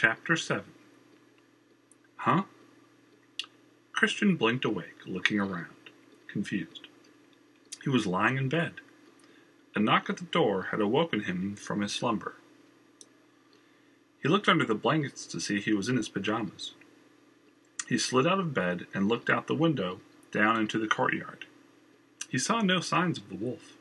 Chapter 0.00 0.36
7 0.36 0.62
Huh? 2.18 2.44
Christian 3.90 4.36
blinked 4.36 4.64
awake, 4.64 4.94
looking 5.06 5.40
around, 5.40 5.90
confused. 6.28 6.86
He 7.82 7.90
was 7.90 8.06
lying 8.06 8.36
in 8.36 8.48
bed. 8.48 8.74
A 9.74 9.80
knock 9.80 10.08
at 10.08 10.18
the 10.18 10.26
door 10.26 10.68
had 10.70 10.80
awoken 10.80 11.24
him 11.24 11.56
from 11.56 11.80
his 11.80 11.92
slumber. 11.92 12.36
He 14.22 14.28
looked 14.28 14.48
under 14.48 14.64
the 14.64 14.76
blankets 14.76 15.26
to 15.26 15.40
see 15.40 15.60
he 15.60 15.72
was 15.72 15.88
in 15.88 15.96
his 15.96 16.08
pajamas. 16.08 16.74
He 17.88 17.98
slid 17.98 18.24
out 18.24 18.38
of 18.38 18.54
bed 18.54 18.86
and 18.94 19.08
looked 19.08 19.28
out 19.28 19.48
the 19.48 19.54
window 19.56 19.98
down 20.30 20.60
into 20.60 20.78
the 20.78 20.86
courtyard. 20.86 21.46
He 22.28 22.38
saw 22.38 22.60
no 22.60 22.78
signs 22.78 23.18
of 23.18 23.28
the 23.28 23.34
wolf. 23.34 23.72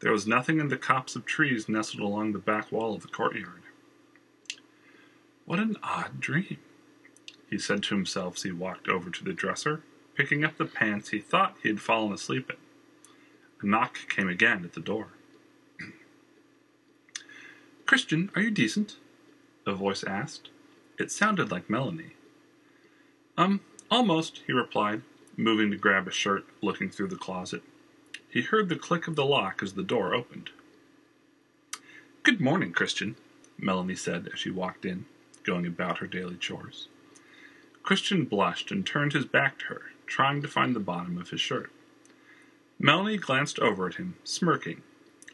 There 0.00 0.12
was 0.12 0.26
nothing 0.26 0.60
in 0.60 0.68
the 0.68 0.78
copse 0.78 1.14
of 1.14 1.26
trees 1.26 1.68
nestled 1.68 2.02
along 2.02 2.32
the 2.32 2.38
back 2.38 2.72
wall 2.72 2.94
of 2.94 3.02
the 3.02 3.08
courtyard. 3.08 3.63
What 5.46 5.58
an 5.58 5.76
odd 5.82 6.20
dream, 6.20 6.58
he 7.50 7.58
said 7.58 7.82
to 7.84 7.94
himself 7.94 8.36
as 8.36 8.42
he 8.44 8.52
walked 8.52 8.88
over 8.88 9.10
to 9.10 9.24
the 9.24 9.32
dresser, 9.32 9.82
picking 10.14 10.44
up 10.44 10.56
the 10.56 10.64
pants 10.64 11.10
he 11.10 11.20
thought 11.20 11.56
he 11.62 11.68
had 11.68 11.80
fallen 11.80 12.12
asleep 12.12 12.50
in. 12.50 12.56
A 13.60 13.70
knock 13.70 13.98
came 14.08 14.28
again 14.28 14.64
at 14.64 14.72
the 14.72 14.80
door. 14.80 15.08
Christian, 17.86 18.30
are 18.34 18.42
you 18.42 18.50
decent? 18.50 18.96
A 19.66 19.74
voice 19.74 20.02
asked. 20.04 20.48
It 20.98 21.10
sounded 21.10 21.50
like 21.50 21.68
Melanie. 21.68 22.14
Um, 23.36 23.60
almost, 23.90 24.42
he 24.46 24.52
replied, 24.52 25.02
moving 25.36 25.70
to 25.70 25.76
grab 25.76 26.06
a 26.06 26.12
shirt, 26.12 26.46
looking 26.62 26.88
through 26.88 27.08
the 27.08 27.16
closet. 27.16 27.62
He 28.28 28.42
heard 28.42 28.68
the 28.68 28.76
click 28.76 29.06
of 29.08 29.16
the 29.16 29.24
lock 29.24 29.62
as 29.62 29.74
the 29.74 29.82
door 29.82 30.14
opened. 30.14 30.50
Good 32.22 32.40
morning, 32.40 32.72
Christian, 32.72 33.16
Melanie 33.58 33.96
said 33.96 34.28
as 34.32 34.38
she 34.38 34.50
walked 34.50 34.84
in, 34.84 35.06
going 35.44 35.66
about 35.66 35.98
her 35.98 36.06
daily 36.06 36.36
chores. 36.36 36.88
Christian 37.82 38.24
blushed 38.24 38.70
and 38.70 38.84
turned 38.86 39.12
his 39.12 39.26
back 39.26 39.58
to 39.58 39.64
her, 39.66 39.82
trying 40.06 40.42
to 40.42 40.48
find 40.48 40.74
the 40.74 40.80
bottom 40.80 41.18
of 41.18 41.30
his 41.30 41.40
shirt. 41.40 41.70
Melanie 42.78 43.18
glanced 43.18 43.58
over 43.58 43.86
at 43.86 43.94
him, 43.94 44.16
smirking. 44.24 44.82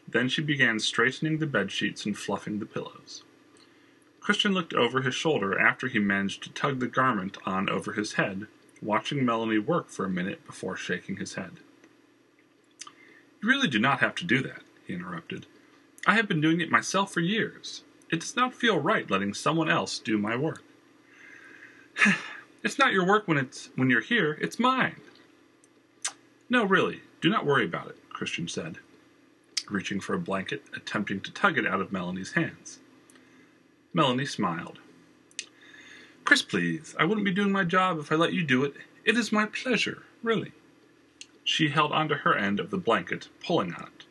Then 0.07 0.29
she 0.29 0.41
began 0.41 0.79
straightening 0.79 1.37
the 1.37 1.47
bed 1.47 1.71
sheets 1.71 2.05
and 2.05 2.17
fluffing 2.17 2.59
the 2.59 2.65
pillows. 2.65 3.23
Christian 4.19 4.53
looked 4.53 4.73
over 4.73 5.01
his 5.01 5.15
shoulder 5.15 5.57
after 5.57 5.87
he 5.87 5.99
managed 5.99 6.43
to 6.43 6.51
tug 6.51 6.79
the 6.79 6.87
garment 6.87 7.37
on 7.45 7.69
over 7.69 7.93
his 7.93 8.13
head, 8.13 8.47
watching 8.81 9.25
Melanie 9.25 9.57
work 9.57 9.89
for 9.89 10.05
a 10.05 10.09
minute 10.09 10.45
before 10.45 10.75
shaking 10.75 11.17
his 11.17 11.33
head. 11.33 11.53
You 13.41 13.49
really 13.49 13.67
do 13.67 13.79
not 13.79 13.99
have 14.01 14.15
to 14.15 14.25
do 14.25 14.43
that, 14.43 14.61
he 14.85 14.93
interrupted. 14.93 15.47
I 16.05 16.15
have 16.15 16.27
been 16.27 16.41
doing 16.41 16.61
it 16.61 16.69
myself 16.69 17.11
for 17.11 17.19
years. 17.19 17.83
It 18.11 18.19
does 18.19 18.35
not 18.35 18.53
feel 18.53 18.77
right 18.77 19.09
letting 19.09 19.33
someone 19.33 19.69
else 19.69 19.97
do 19.97 20.17
my 20.17 20.35
work. 20.35 20.63
it's 22.63 22.77
not 22.77 22.91
your 22.91 23.07
work 23.07 23.27
when 23.27 23.37
it's 23.37 23.69
when 23.75 23.89
you're 23.89 24.01
here, 24.01 24.37
it's 24.41 24.59
mine. 24.59 24.99
No, 26.49 26.65
really, 26.65 27.01
do 27.21 27.29
not 27.29 27.45
worry 27.45 27.63
about 27.63 27.87
it, 27.87 27.97
Christian 28.09 28.49
said, 28.49 28.79
reaching 29.69 30.01
for 30.01 30.13
a 30.13 30.19
blanket, 30.19 30.63
attempting 30.75 31.21
to 31.21 31.31
tug 31.31 31.57
it 31.57 31.65
out 31.65 31.79
of 31.79 31.93
Melanie's 31.93 32.33
hands. 32.33 32.79
Melanie 33.93 34.25
smiled. 34.25 34.79
Chris, 36.25 36.41
please, 36.41 36.95
I 36.99 37.05
wouldn't 37.05 37.25
be 37.25 37.31
doing 37.31 37.51
my 37.51 37.63
job 37.63 37.97
if 37.99 38.11
I 38.11 38.15
let 38.15 38.33
you 38.33 38.43
do 38.43 38.63
it. 38.65 38.73
It 39.05 39.17
is 39.17 39.31
my 39.31 39.45
pleasure, 39.45 40.03
really. 40.21 40.51
She 41.43 41.69
held 41.69 41.91
onto 41.91 42.15
her 42.15 42.35
end 42.35 42.59
of 42.59 42.69
the 42.69 42.77
blanket, 42.77 43.29
pulling 43.43 43.73
on 43.73 43.83
it. 43.83 44.05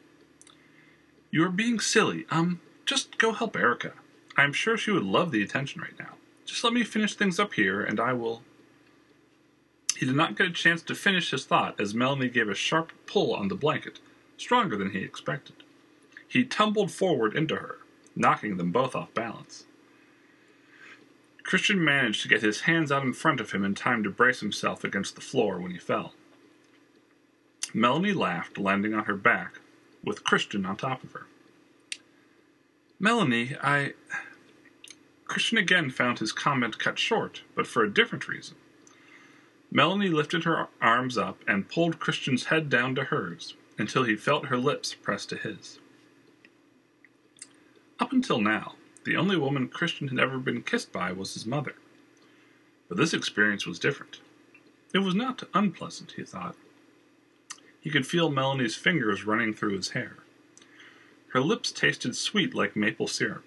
You 1.31 1.45
are 1.45 1.51
being 1.51 1.79
silly. 1.79 2.27
Um, 2.31 2.61
just 2.91 3.19
go 3.19 3.31
help 3.33 3.57
Erica. 3.57 3.93
I 4.37 4.43
am 4.43 4.53
sure 4.53 4.77
she 4.77 4.91
would 4.91 5.05
love 5.05 5.31
the 5.31 5.45
attention 5.45 5.81
right 5.81 5.97
now. 5.97 6.15
Just 6.45 6.65
let 6.65 6.73
me 6.73 6.83
finish 6.83 7.15
things 7.15 7.39
up 7.39 7.55
here, 7.55 7.81
and 7.81 8.01
I 8.01 8.15
will. 8.15 8.43
He 9.97 10.07
did 10.07 10.17
not 10.17 10.37
get 10.37 10.49
a 10.49 10.51
chance 10.51 10.83
to 10.83 10.97
finish 10.97 11.31
his 11.31 11.45
thought 11.45 11.81
as 11.81 11.95
Melanie 11.95 12.29
gave 12.29 12.49
a 12.49 12.55
sharp 12.57 12.91
pull 13.07 13.33
on 13.33 13.47
the 13.47 13.55
blanket, 13.55 14.01
stronger 14.37 14.77
than 14.77 14.91
he 14.91 14.99
expected. 14.99 15.63
He 16.27 16.43
tumbled 16.43 16.91
forward 16.91 17.37
into 17.37 17.55
her, 17.55 17.79
knocking 18.17 18.57
them 18.57 18.73
both 18.73 18.97
off 18.97 19.15
balance. 19.15 19.67
Christian 21.45 21.85
managed 21.85 22.23
to 22.23 22.29
get 22.29 22.43
his 22.43 22.63
hands 22.63 22.91
out 22.91 23.05
in 23.05 23.13
front 23.13 23.39
of 23.39 23.53
him 23.53 23.65
in 23.65 23.77
time 23.77 24.03
to 24.03 24.11
brace 24.11 24.41
himself 24.41 24.83
against 24.83 25.15
the 25.15 25.21
floor 25.21 25.61
when 25.61 25.71
he 25.71 25.79
fell. 25.79 26.13
Melanie 27.73 28.13
laughed, 28.13 28.59
landing 28.59 28.95
on 28.95 29.05
her 29.05 29.15
back, 29.15 29.61
with 30.03 30.25
Christian 30.25 30.67
on 30.67 30.77
top 30.77 31.05
of 31.05 31.13
her. 31.13 31.27
Melanie, 33.03 33.57
I. 33.63 33.95
Christian 35.25 35.57
again 35.57 35.89
found 35.89 36.19
his 36.19 36.33
comment 36.33 36.79
cut 36.79 36.99
short, 36.99 37.43
but 37.55 37.67
for 37.67 37.83
a 37.83 37.93
different 37.93 38.29
reason. 38.29 38.57
Melanie 39.73 40.11
lifted 40.11 40.45
her 40.45 40.69
arms 40.83 41.17
up 41.17 41.43
and 41.49 41.69
pulled 41.69 41.99
Christian's 41.99 42.47
head 42.47 42.69
down 42.69 42.95
to 42.97 43.05
hers 43.05 43.55
until 43.79 44.03
he 44.03 44.17
felt 44.17 44.47
her 44.47 44.59
lips 44.59 44.93
pressed 44.95 45.31
to 45.31 45.37
his. 45.37 45.79
Up 47.99 48.13
until 48.13 48.41
now, 48.41 48.75
the 49.05 49.17
only 49.17 49.37
woman 49.37 49.69
Christian 49.69 50.09
had 50.09 50.19
ever 50.19 50.39
been 50.39 50.63
kissed 50.63 50.93
by 50.93 51.11
was 51.11 51.33
his 51.33 51.47
mother. 51.47 51.77
But 52.89 52.99
this 52.99 53.15
experience 53.15 53.67
was 53.67 53.79
different. 53.79 54.21
It 54.93 54.99
was 54.99 55.15
not 55.15 55.45
unpleasant, 55.55 56.13
he 56.17 56.25
thought. 56.25 56.57
He 57.81 57.89
could 57.89 58.07
feel 58.07 58.31
Melanie's 58.31 58.77
fingers 58.77 59.25
running 59.25 59.55
through 59.55 59.77
his 59.77 59.91
hair. 59.91 60.17
Her 61.31 61.41
lips 61.41 61.73
tasted 61.73 62.17
sweet 62.17 62.55
like 62.55 62.77
maple 62.77 63.07
syrup. 63.07 63.45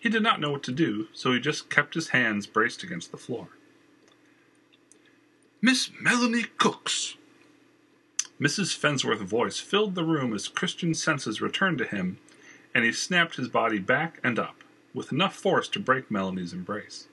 He 0.00 0.08
did 0.08 0.22
not 0.22 0.40
know 0.40 0.50
what 0.50 0.62
to 0.64 0.72
do, 0.72 1.08
so 1.12 1.32
he 1.32 1.38
just 1.38 1.70
kept 1.70 1.94
his 1.94 2.08
hands 2.08 2.46
braced 2.46 2.82
against 2.82 3.12
the 3.12 3.18
floor. 3.18 3.48
Miss 5.60 5.90
Melanie 6.00 6.46
Cooks. 6.58 7.14
Mrs. 8.40 8.76
Fensworth's 8.76 9.22
voice 9.22 9.60
filled 9.60 9.94
the 9.94 10.02
room 10.02 10.34
as 10.34 10.48
Christian's 10.48 11.00
senses 11.00 11.40
returned 11.40 11.78
to 11.78 11.84
him, 11.84 12.18
and 12.74 12.84
he 12.84 12.92
snapped 12.92 13.36
his 13.36 13.48
body 13.48 13.78
back 13.78 14.18
and 14.24 14.38
up, 14.38 14.64
with 14.92 15.12
enough 15.12 15.36
force 15.36 15.68
to 15.68 15.78
break 15.78 16.10
Melanie's 16.10 16.52
embrace. 16.52 17.06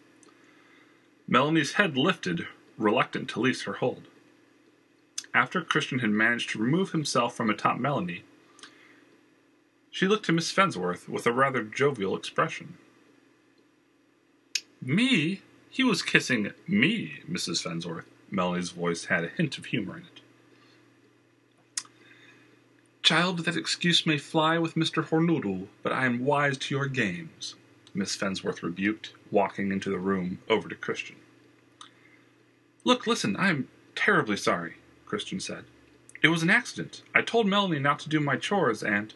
Melanie's 1.27 1.73
head 1.73 1.95
lifted, 1.95 2.47
reluctant 2.77 3.29
to 3.29 3.39
release 3.39 3.63
her 3.63 3.73
hold. 3.73 4.07
After 5.31 5.61
Christian 5.61 5.99
had 5.99 6.09
managed 6.09 6.49
to 6.51 6.59
remove 6.59 6.91
himself 6.91 7.35
from 7.35 7.51
atop 7.51 7.77
Melanie, 7.77 8.23
she 9.91 10.07
looked 10.07 10.25
to 10.25 10.31
Miss 10.31 10.51
Fensworth 10.51 11.07
with 11.07 11.25
a 11.25 11.31
rather 11.31 11.63
jovial 11.63 12.15
expression. 12.15 12.77
Me? 14.81 15.41
He 15.69 15.83
was 15.83 16.01
kissing 16.01 16.51
me, 16.67 17.21
Mrs. 17.29 17.63
Fensworth. 17.63 18.05
Melanie's 18.31 18.71
voice 18.71 19.05
had 19.05 19.23
a 19.23 19.29
hint 19.29 19.57
of 19.57 19.65
humor 19.65 19.97
in 19.97 20.03
it. 20.03 20.21
Child, 23.01 23.39
that 23.45 23.57
excuse 23.57 24.05
may 24.05 24.17
fly 24.17 24.57
with 24.59 24.75
Mr. 24.75 25.03
Hornoodle, 25.03 25.67
but 25.81 25.91
I 25.91 26.05
am 26.05 26.25
wise 26.25 26.57
to 26.59 26.75
your 26.75 26.87
games, 26.87 27.55
Miss 27.93 28.15
Fensworth 28.15 28.61
rebuked, 28.61 29.13
walking 29.31 29.71
into 29.71 29.89
the 29.89 29.97
room 29.97 30.39
over 30.47 30.69
to 30.69 30.75
Christian. 30.75 31.15
Look, 32.83 33.07
listen, 33.07 33.35
I 33.35 33.49
am 33.49 33.67
terribly 33.95 34.37
sorry, 34.37 34.75
Christian 35.05 35.39
said. 35.39 35.65
It 36.21 36.27
was 36.27 36.43
an 36.43 36.49
accident. 36.49 37.01
I 37.15 37.21
told 37.21 37.47
Melanie 37.47 37.79
not 37.79 37.99
to 37.99 38.09
do 38.09 38.19
my 38.19 38.35
chores, 38.35 38.83
and. 38.83 39.13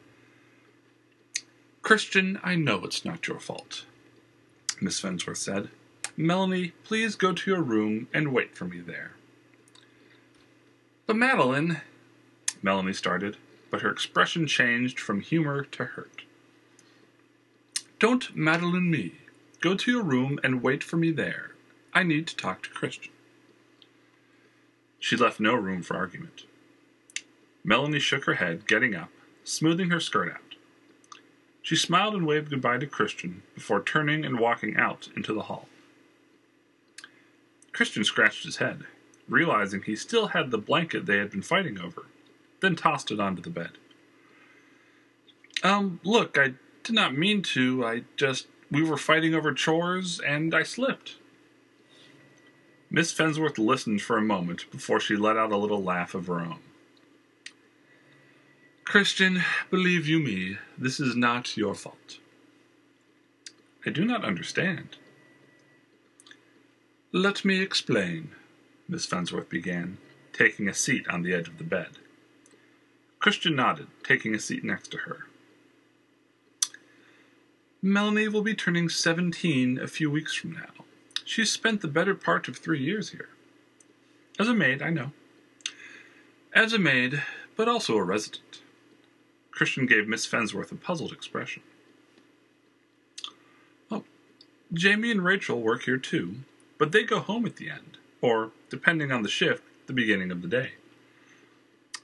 Christian, 1.83 2.39
I 2.41 2.55
know 2.55 2.85
it's 2.85 3.03
not 3.03 3.27
your 3.27 3.41
fault, 3.41 3.83
Miss 4.79 5.01
Fensworth 5.01 5.35
said. 5.37 5.67
Melanie, 6.15 6.71
please 6.85 7.15
go 7.15 7.33
to 7.33 7.51
your 7.51 7.61
room 7.61 8.07
and 8.13 8.31
wait 8.31 8.55
for 8.55 8.63
me 8.63 8.79
there. 8.79 9.11
But 11.05 11.17
Madeline, 11.17 11.81
Melanie 12.61 12.93
started, 12.93 13.35
but 13.69 13.81
her 13.81 13.89
expression 13.89 14.47
changed 14.47 14.97
from 14.97 15.19
humor 15.19 15.65
to 15.65 15.83
hurt. 15.83 16.21
Don't 17.99 18.33
Madeline 18.33 18.89
me. 18.89 19.15
Go 19.59 19.75
to 19.75 19.91
your 19.91 20.03
room 20.03 20.39
and 20.41 20.63
wait 20.63 20.85
for 20.85 20.95
me 20.95 21.11
there. 21.11 21.51
I 21.93 22.03
need 22.03 22.27
to 22.27 22.35
talk 22.37 22.63
to 22.63 22.69
Christian. 22.69 23.11
She 24.99 25.17
left 25.17 25.41
no 25.41 25.53
room 25.53 25.83
for 25.83 25.97
argument. 25.97 26.45
Melanie 27.61 27.99
shook 27.99 28.23
her 28.23 28.35
head, 28.35 28.67
getting 28.67 28.95
up, 28.95 29.09
smoothing 29.43 29.89
her 29.89 29.99
skirt 29.99 30.31
out. 30.31 30.42
She 31.63 31.77
smiled 31.77 32.13
and 32.13 32.27
waved 32.27 32.49
goodbye 32.49 32.77
to 32.79 32.85
Christian 32.85 33.41
before 33.55 33.81
turning 33.81 34.25
and 34.25 34.37
walking 34.37 34.75
out 34.75 35.07
into 35.15 35.33
the 35.33 35.43
hall. 35.43 35.69
Christian 37.71 38.03
scratched 38.03 38.43
his 38.43 38.57
head, 38.57 38.83
realizing 39.29 39.81
he 39.81 39.95
still 39.95 40.27
had 40.27 40.51
the 40.51 40.57
blanket 40.57 41.05
they 41.05 41.17
had 41.17 41.31
been 41.31 41.41
fighting 41.41 41.79
over, 41.79 42.05
then 42.59 42.75
tossed 42.75 43.11
it 43.11 43.19
onto 43.19 43.41
the 43.41 43.49
bed. 43.49 43.71
Um, 45.63 46.01
look, 46.03 46.37
I 46.37 46.55
did 46.83 46.93
not 46.93 47.17
mean 47.17 47.41
to. 47.41 47.85
I 47.85 48.03
just. 48.17 48.47
We 48.69 48.83
were 48.83 48.97
fighting 48.97 49.33
over 49.33 49.53
chores, 49.53 50.19
and 50.19 50.53
I 50.53 50.63
slipped. 50.63 51.15
Miss 52.89 53.13
Fensworth 53.13 53.57
listened 53.57 54.01
for 54.01 54.17
a 54.17 54.21
moment 54.21 54.69
before 54.69 54.99
she 54.99 55.15
let 55.15 55.37
out 55.37 55.51
a 55.51 55.57
little 55.57 55.81
laugh 55.81 56.13
of 56.13 56.27
her 56.27 56.41
own. 56.41 56.59
Christian, 58.93 59.41
believe 59.71 60.07
you 60.07 60.19
me, 60.19 60.59
this 60.77 60.99
is 60.99 61.15
not 61.15 61.57
your 61.57 61.73
fault. 61.73 62.19
I 63.83 63.89
do 63.89 64.05
not 64.05 64.23
understand. 64.23 64.97
Let 67.11 67.43
me 67.43 67.59
explain, 67.59 68.35
Miss 68.87 69.07
Fensworth 69.07 69.49
began, 69.49 69.97
taking 70.31 70.69
a 70.69 70.75
seat 70.75 71.07
on 71.07 71.23
the 71.23 71.33
edge 71.33 71.47
of 71.47 71.57
the 71.57 71.63
bed. 71.63 71.97
Christian 73.17 73.55
nodded, 73.55 73.87
taking 74.03 74.35
a 74.35 74.39
seat 74.39 74.63
next 74.63 74.91
to 74.91 74.97
her. 74.97 75.25
Melanie 77.81 78.27
will 78.27 78.43
be 78.43 78.53
turning 78.53 78.89
seventeen 78.89 79.79
a 79.79 79.87
few 79.87 80.11
weeks 80.11 80.35
from 80.35 80.51
now. 80.51 80.85
She's 81.25 81.49
spent 81.49 81.81
the 81.81 81.87
better 81.87 82.13
part 82.13 82.47
of 82.47 82.57
three 82.57 82.83
years 82.83 83.09
here. 83.09 83.29
As 84.37 84.47
a 84.47 84.53
maid, 84.53 84.83
I 84.83 84.91
know. 84.91 85.13
As 86.53 86.73
a 86.73 86.77
maid, 86.77 87.23
but 87.55 87.67
also 87.67 87.97
a 87.97 88.03
resident. 88.03 88.59
Christian 89.63 89.85
gave 89.85 90.09
Miss 90.09 90.27
Fensworth 90.27 90.73
a 90.73 90.75
puzzled 90.75 91.13
expression. 91.13 91.63
Oh, 93.89 94.03
Jamie 94.73 95.09
and 95.09 95.23
Rachel 95.23 95.61
work 95.61 95.83
here 95.83 95.95
too, 95.95 96.39
but 96.77 96.91
they 96.91 97.03
go 97.03 97.21
home 97.21 97.45
at 97.45 97.55
the 97.55 97.69
end, 97.69 97.97
or, 98.19 98.51
depending 98.69 99.09
on 99.13 99.23
the 99.23 99.29
shift, 99.29 99.63
the 99.87 99.93
beginning 99.93 100.31
of 100.31 100.41
the 100.41 100.49
day. 100.49 100.73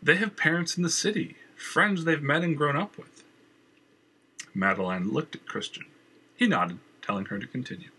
They 0.01 0.15
have 0.15 0.37
parents 0.37 0.77
in 0.77 0.83
the 0.83 0.89
city, 0.89 1.35
friends 1.57 2.05
they've 2.05 2.23
met 2.23 2.45
and 2.45 2.55
grown 2.55 2.77
up 2.77 2.97
with. 2.97 3.25
Madeline 4.53 5.11
looked 5.11 5.35
at 5.35 5.45
Christian. 5.45 5.83
He 6.37 6.47
nodded, 6.47 6.79
telling 7.01 7.25
her 7.25 7.39
to 7.39 7.45
continue. 7.45 7.89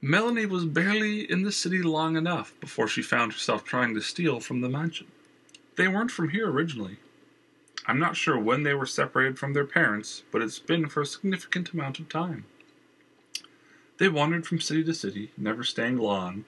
Melanie 0.00 0.46
was 0.46 0.64
barely 0.64 1.30
in 1.30 1.42
the 1.42 1.52
city 1.52 1.82
long 1.82 2.16
enough 2.16 2.54
before 2.58 2.88
she 2.88 3.02
found 3.02 3.34
herself 3.34 3.64
trying 3.64 3.94
to 3.94 4.00
steal 4.00 4.40
from 4.40 4.62
the 4.62 4.70
mansion. 4.70 5.08
They 5.76 5.88
weren't 5.88 6.10
from 6.10 6.30
here 6.30 6.50
originally. 6.50 6.96
I'm 7.88 7.98
not 7.98 8.16
sure 8.18 8.38
when 8.38 8.64
they 8.64 8.74
were 8.74 8.84
separated 8.84 9.38
from 9.38 9.54
their 9.54 9.64
parents, 9.64 10.22
but 10.30 10.42
it's 10.42 10.58
been 10.58 10.88
for 10.88 11.00
a 11.00 11.06
significant 11.06 11.72
amount 11.72 11.98
of 11.98 12.10
time. 12.10 12.44
They 13.96 14.10
wandered 14.10 14.46
from 14.46 14.60
city 14.60 14.84
to 14.84 14.92
city, 14.92 15.32
never 15.38 15.64
staying 15.64 15.96
long, 15.96 16.44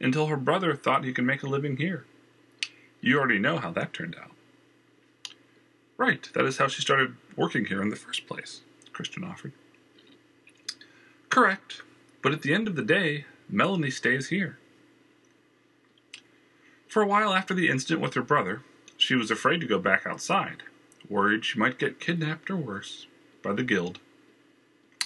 until 0.00 0.28
her 0.28 0.36
brother 0.36 0.76
thought 0.76 1.04
he 1.04 1.12
could 1.12 1.24
make 1.24 1.42
a 1.42 1.48
living 1.48 1.78
here. 1.78 2.04
You 3.00 3.18
already 3.18 3.40
know 3.40 3.58
how 3.58 3.72
that 3.72 3.92
turned 3.92 4.14
out. 4.22 4.30
Right, 5.96 6.30
that 6.32 6.44
is 6.44 6.58
how 6.58 6.68
she 6.68 6.80
started 6.80 7.16
working 7.34 7.64
here 7.64 7.82
in 7.82 7.88
the 7.88 7.96
first 7.96 8.28
place, 8.28 8.60
Christian 8.92 9.24
offered. 9.24 9.52
Correct, 11.28 11.82
but 12.22 12.32
at 12.32 12.42
the 12.42 12.54
end 12.54 12.68
of 12.68 12.76
the 12.76 12.82
day, 12.82 13.24
Melanie 13.48 13.90
stays 13.90 14.28
here. 14.28 14.58
For 16.86 17.02
a 17.02 17.06
while 17.06 17.34
after 17.34 17.52
the 17.52 17.68
incident 17.68 18.00
with 18.00 18.14
her 18.14 18.22
brother, 18.22 18.62
she 18.98 19.14
was 19.14 19.30
afraid 19.30 19.60
to 19.60 19.66
go 19.66 19.78
back 19.78 20.04
outside, 20.04 20.64
worried 21.08 21.44
she 21.44 21.58
might 21.58 21.78
get 21.78 22.00
kidnapped 22.00 22.50
or 22.50 22.56
worse 22.56 23.06
by 23.42 23.54
the 23.54 23.62
guild. 23.62 24.00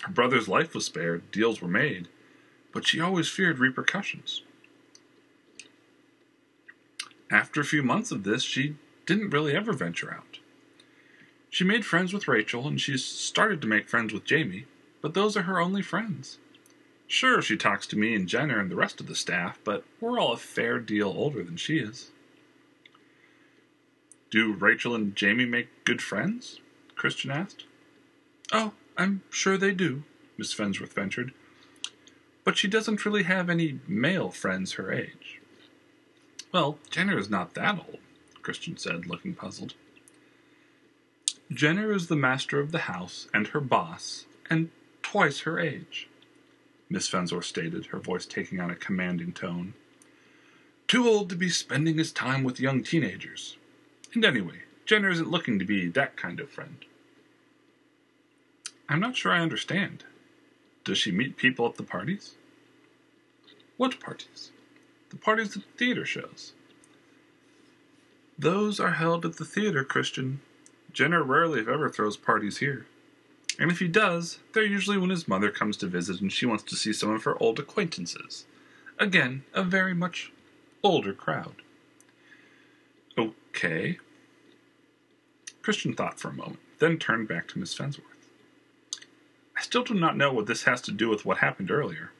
Her 0.02 0.10
brother's 0.10 0.48
life 0.48 0.74
was 0.74 0.86
spared, 0.86 1.30
deals 1.30 1.60
were 1.60 1.68
made, 1.68 2.08
but 2.72 2.86
she 2.86 2.98
always 2.98 3.28
feared 3.28 3.58
repercussions. 3.58 4.42
After 7.30 7.60
a 7.60 7.66
few 7.66 7.82
months 7.82 8.10
of 8.10 8.24
this, 8.24 8.42
she 8.42 8.76
didn't 9.06 9.30
really 9.30 9.54
ever 9.54 9.72
venture 9.72 10.12
out. 10.12 10.38
She 11.50 11.64
made 11.64 11.84
friends 11.84 12.14
with 12.14 12.26
Rachel, 12.26 12.66
and 12.66 12.80
she's 12.80 13.04
started 13.04 13.60
to 13.60 13.68
make 13.68 13.88
friends 13.88 14.12
with 14.12 14.24
Jamie, 14.24 14.64
but 15.02 15.12
those 15.12 15.36
are 15.36 15.42
her 15.42 15.60
only 15.60 15.82
friends. 15.82 16.38
Sure, 17.06 17.42
she 17.42 17.58
talks 17.58 17.86
to 17.88 17.98
me 17.98 18.14
and 18.14 18.26
Jenner 18.26 18.58
and 18.58 18.70
the 18.70 18.76
rest 18.76 19.00
of 19.00 19.06
the 19.06 19.14
staff, 19.14 19.58
but 19.64 19.84
we're 20.00 20.18
all 20.18 20.32
a 20.32 20.38
fair 20.38 20.78
deal 20.78 21.08
older 21.08 21.44
than 21.44 21.58
she 21.58 21.78
is. 21.78 22.10
Do 24.32 24.54
Rachel 24.54 24.94
and 24.94 25.14
Jamie 25.14 25.44
make 25.44 25.84
good 25.84 26.00
friends? 26.00 26.58
Christian 26.96 27.30
asked. 27.30 27.66
Oh, 28.50 28.72
I'm 28.96 29.20
sure 29.28 29.58
they 29.58 29.72
do, 29.72 30.04
Miss 30.38 30.54
Fensworth 30.54 30.94
ventured. 30.94 31.34
But 32.42 32.56
she 32.56 32.66
doesn't 32.66 33.04
really 33.04 33.24
have 33.24 33.50
any 33.50 33.80
male 33.86 34.30
friends 34.30 34.72
her 34.72 34.90
age. 34.90 35.42
Well, 36.50 36.78
Jenner 36.88 37.18
is 37.18 37.28
not 37.28 37.52
that 37.54 37.76
old, 37.76 37.98
Christian 38.40 38.78
said, 38.78 39.06
looking 39.06 39.34
puzzled. 39.34 39.74
Jenner 41.52 41.92
is 41.92 42.06
the 42.06 42.16
master 42.16 42.58
of 42.58 42.72
the 42.72 42.78
house 42.78 43.28
and 43.34 43.48
her 43.48 43.60
boss, 43.60 44.24
and 44.48 44.70
twice 45.02 45.40
her 45.40 45.60
age. 45.60 46.08
Miss 46.88 47.06
Fensworth 47.10 47.44
stated, 47.44 47.86
her 47.86 47.98
voice 47.98 48.24
taking 48.24 48.60
on 48.60 48.70
a 48.70 48.76
commanding 48.76 49.32
tone. 49.32 49.74
Too 50.88 51.06
old 51.06 51.28
to 51.28 51.36
be 51.36 51.50
spending 51.50 51.98
his 51.98 52.12
time 52.12 52.44
with 52.44 52.60
young 52.60 52.82
teenagers. 52.82 53.58
And 54.14 54.24
anyway, 54.24 54.62
Jenner 54.84 55.10
isn't 55.10 55.30
looking 55.30 55.58
to 55.58 55.64
be 55.64 55.88
that 55.88 56.16
kind 56.16 56.40
of 56.40 56.50
friend. 56.50 56.84
I'm 58.88 59.00
not 59.00 59.16
sure 59.16 59.32
I 59.32 59.40
understand. 59.40 60.04
Does 60.84 60.98
she 60.98 61.12
meet 61.12 61.36
people 61.36 61.66
at 61.66 61.76
the 61.76 61.82
parties? 61.82 62.34
What 63.76 64.00
parties? 64.00 64.50
The 65.10 65.16
parties 65.16 65.56
at 65.56 65.62
the 65.62 65.78
theater 65.78 66.04
shows. 66.04 66.52
Those 68.38 68.80
are 68.80 68.92
held 68.92 69.24
at 69.24 69.36
the 69.36 69.44
theater, 69.44 69.84
Christian. 69.84 70.40
Jenner 70.92 71.22
rarely, 71.22 71.60
if 71.60 71.68
ever, 71.68 71.88
throws 71.88 72.16
parties 72.16 72.58
here. 72.58 72.86
And 73.58 73.70
if 73.70 73.78
he 73.78 73.88
does, 73.88 74.38
they're 74.52 74.64
usually 74.64 74.98
when 74.98 75.10
his 75.10 75.28
mother 75.28 75.50
comes 75.50 75.76
to 75.78 75.86
visit 75.86 76.20
and 76.20 76.32
she 76.32 76.46
wants 76.46 76.64
to 76.64 76.76
see 76.76 76.92
some 76.92 77.10
of 77.10 77.24
her 77.24 77.40
old 77.42 77.58
acquaintances. 77.58 78.44
Again, 78.98 79.44
a 79.54 79.62
very 79.62 79.94
much 79.94 80.32
older 80.82 81.12
crowd. 81.12 81.62
Okay. 83.54 83.98
Christian 85.60 85.94
thought 85.94 86.18
for 86.18 86.28
a 86.28 86.32
moment, 86.32 86.60
then 86.78 86.98
turned 86.98 87.28
back 87.28 87.46
to 87.48 87.58
Miss 87.58 87.74
Fensworth. 87.74 88.00
I 89.56 89.60
still 89.60 89.84
do 89.84 89.94
not 89.94 90.16
know 90.16 90.32
what 90.32 90.46
this 90.46 90.64
has 90.64 90.80
to 90.82 90.92
do 90.92 91.08
with 91.08 91.24
what 91.24 91.38
happened 91.38 91.70
earlier. 91.70 92.10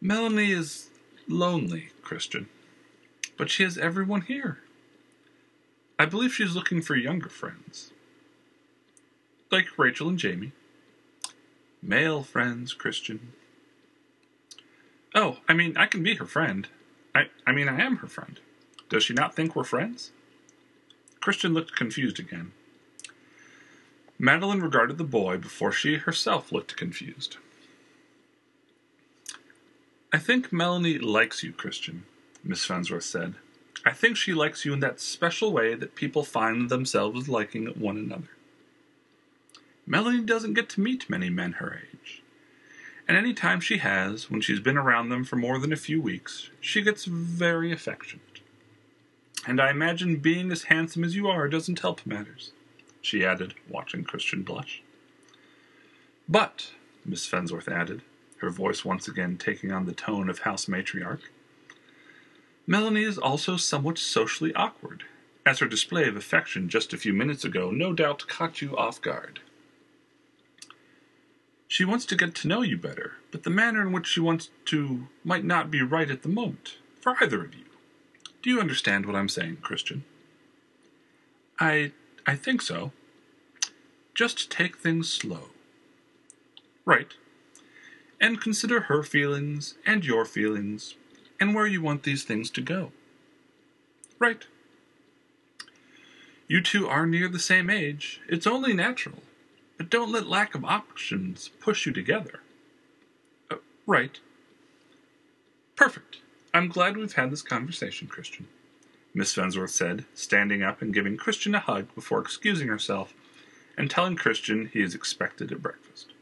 Melanie 0.00 0.50
is 0.50 0.90
lonely, 1.28 1.90
Christian, 2.02 2.48
but 3.38 3.48
she 3.48 3.62
has 3.62 3.78
everyone 3.78 4.22
here. 4.22 4.58
I 5.98 6.04
believe 6.04 6.34
she's 6.34 6.54
looking 6.54 6.82
for 6.82 6.96
younger 6.96 7.28
friends 7.28 7.92
like 9.54 9.78
Rachel 9.78 10.08
and 10.08 10.18
Jamie. 10.18 10.52
Male 11.80 12.24
friends, 12.24 12.72
Christian. 12.72 13.32
Oh, 15.14 15.38
I 15.48 15.52
mean, 15.52 15.76
I 15.76 15.86
can 15.86 16.02
be 16.02 16.16
her 16.16 16.26
friend. 16.26 16.66
I, 17.14 17.28
I 17.46 17.52
mean, 17.52 17.68
I 17.68 17.80
am 17.80 17.98
her 17.98 18.08
friend. 18.08 18.40
Does 18.94 19.02
she 19.02 19.12
not 19.12 19.34
think 19.34 19.56
we're 19.56 19.64
friends? 19.64 20.12
Christian 21.20 21.52
looked 21.52 21.74
confused 21.74 22.20
again. 22.20 22.52
Madeline 24.20 24.60
regarded 24.60 24.98
the 24.98 25.02
boy 25.02 25.36
before 25.36 25.72
she 25.72 25.96
herself 25.96 26.52
looked 26.52 26.76
confused. 26.76 27.38
I 30.12 30.18
think 30.18 30.52
Melanie 30.52 30.98
likes 30.98 31.42
you, 31.42 31.50
Christian, 31.50 32.04
Miss 32.44 32.64
Fensworth 32.64 33.02
said. 33.02 33.34
I 33.84 33.90
think 33.90 34.16
she 34.16 34.32
likes 34.32 34.64
you 34.64 34.72
in 34.72 34.78
that 34.78 35.00
special 35.00 35.52
way 35.52 35.74
that 35.74 35.96
people 35.96 36.22
find 36.22 36.70
themselves 36.70 37.28
liking 37.28 37.66
one 37.66 37.96
another. 37.96 38.30
Melanie 39.88 40.22
doesn't 40.22 40.54
get 40.54 40.68
to 40.68 40.80
meet 40.80 41.10
many 41.10 41.30
men 41.30 41.54
her 41.54 41.80
age. 41.92 42.22
And 43.08 43.16
any 43.16 43.34
time 43.34 43.58
she 43.58 43.78
has, 43.78 44.30
when 44.30 44.40
she's 44.40 44.60
been 44.60 44.78
around 44.78 45.08
them 45.08 45.24
for 45.24 45.34
more 45.34 45.58
than 45.58 45.72
a 45.72 45.76
few 45.76 46.00
weeks, 46.00 46.50
she 46.60 46.80
gets 46.80 47.06
very 47.06 47.72
affectionate. 47.72 48.33
And 49.46 49.60
I 49.60 49.70
imagine 49.70 50.16
being 50.16 50.50
as 50.50 50.64
handsome 50.64 51.04
as 51.04 51.14
you 51.14 51.28
are 51.28 51.48
doesn't 51.48 51.80
help 51.80 52.06
matters, 52.06 52.52
she 53.02 53.24
added, 53.24 53.54
watching 53.68 54.04
Christian 54.04 54.42
blush. 54.42 54.82
But, 56.28 56.70
Miss 57.04 57.28
Fensworth 57.28 57.68
added, 57.68 58.02
her 58.38 58.48
voice 58.48 58.84
once 58.84 59.06
again 59.06 59.36
taking 59.36 59.70
on 59.70 59.84
the 59.84 59.92
tone 59.92 60.30
of 60.30 60.40
house 60.40 60.66
matriarch, 60.66 61.20
Melanie 62.66 63.04
is 63.04 63.18
also 63.18 63.58
somewhat 63.58 63.98
socially 63.98 64.54
awkward, 64.54 65.04
as 65.44 65.58
her 65.58 65.66
display 65.66 66.08
of 66.08 66.16
affection 66.16 66.70
just 66.70 66.94
a 66.94 66.98
few 66.98 67.12
minutes 67.12 67.44
ago 67.44 67.70
no 67.70 67.92
doubt 67.92 68.26
caught 68.26 68.62
you 68.62 68.74
off 68.76 69.02
guard. 69.02 69.40
She 71.68 71.84
wants 71.84 72.06
to 72.06 72.16
get 72.16 72.34
to 72.36 72.48
know 72.48 72.62
you 72.62 72.78
better, 72.78 73.14
but 73.30 73.42
the 73.42 73.50
manner 73.50 73.82
in 73.82 73.92
which 73.92 74.06
she 74.06 74.20
wants 74.20 74.48
to 74.66 75.08
might 75.22 75.44
not 75.44 75.70
be 75.70 75.82
right 75.82 76.10
at 76.10 76.22
the 76.22 76.28
moment, 76.28 76.78
for 77.00 77.16
either 77.20 77.44
of 77.44 77.54
you. 77.54 77.63
Do 78.44 78.50
you 78.50 78.60
understand 78.60 79.06
what 79.06 79.16
I'm 79.16 79.30
saying, 79.30 79.56
Christian? 79.62 80.04
I 81.58 81.92
I 82.26 82.36
think 82.36 82.60
so. 82.60 82.92
Just 84.14 84.50
take 84.50 84.76
things 84.76 85.10
slow. 85.10 85.48
Right. 86.84 87.14
And 88.20 88.42
consider 88.42 88.80
her 88.80 89.02
feelings 89.02 89.76
and 89.86 90.04
your 90.04 90.26
feelings 90.26 90.94
and 91.40 91.54
where 91.54 91.66
you 91.66 91.80
want 91.80 92.02
these 92.02 92.22
things 92.22 92.50
to 92.50 92.60
go. 92.60 92.92
Right. 94.18 94.44
You 96.46 96.60
two 96.60 96.86
are 96.86 97.06
near 97.06 97.30
the 97.30 97.38
same 97.38 97.70
age. 97.70 98.20
It's 98.28 98.46
only 98.46 98.74
natural. 98.74 99.22
But 99.78 99.88
don't 99.88 100.12
let 100.12 100.26
lack 100.26 100.54
of 100.54 100.66
options 100.66 101.48
push 101.60 101.86
you 101.86 101.92
together. 101.92 102.40
Uh, 103.50 103.56
right. 103.86 104.20
Perfect. 105.76 106.18
I'm 106.54 106.68
glad 106.68 106.96
we've 106.96 107.12
had 107.12 107.32
this 107.32 107.42
conversation, 107.42 108.06
Christian, 108.06 108.46
Miss 109.12 109.34
Fensworth 109.34 109.70
said, 109.70 110.04
standing 110.14 110.62
up 110.62 110.80
and 110.80 110.94
giving 110.94 111.16
Christian 111.16 111.52
a 111.52 111.58
hug 111.58 111.92
before 111.96 112.20
excusing 112.20 112.68
herself 112.68 113.12
and 113.76 113.90
telling 113.90 114.14
Christian 114.14 114.70
he 114.72 114.80
is 114.80 114.94
expected 114.94 115.50
at 115.50 115.60
breakfast. 115.60 116.12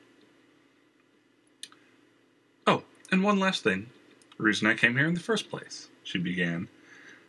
Oh, 2.66 2.84
and 3.10 3.22
one 3.22 3.38
last 3.38 3.62
thing. 3.62 3.90
The 4.38 4.44
reason 4.44 4.66
I 4.66 4.74
came 4.74 4.96
here 4.96 5.06
in 5.06 5.12
the 5.12 5.20
first 5.20 5.50
place, 5.50 5.88
she 6.02 6.18
began, 6.18 6.68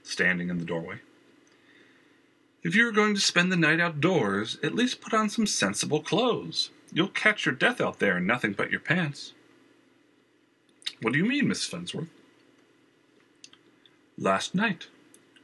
standing 0.02 0.50
in 0.50 0.58
the 0.58 0.66
doorway. 0.66 1.00
If 2.64 2.74
you 2.74 2.88
are 2.88 2.94
going 2.94 3.16
to 3.16 3.20
spend 3.20 3.52
the 3.52 3.58
night 3.58 3.82
outdoors, 3.82 4.58
at 4.64 4.76
least 4.76 5.02
put 5.02 5.14
on 5.14 5.28
some 5.28 5.46
sensible 5.46 6.02
clothes. 6.02 6.70
You'll 6.94 7.10
catch 7.10 7.46
your 7.46 7.54
death 7.54 7.82
out 7.82 8.00
there 8.00 8.16
in 8.16 8.26
nothing 8.26 8.54
but 8.54 8.72
your 8.72 8.80
pants. 8.80 9.34
What 11.02 11.12
do 11.12 11.20
you 11.20 11.26
mean, 11.26 11.50
Miss 11.50 11.70
Fensworth? 11.70 12.08
Last 14.18 14.54
night, 14.54 14.88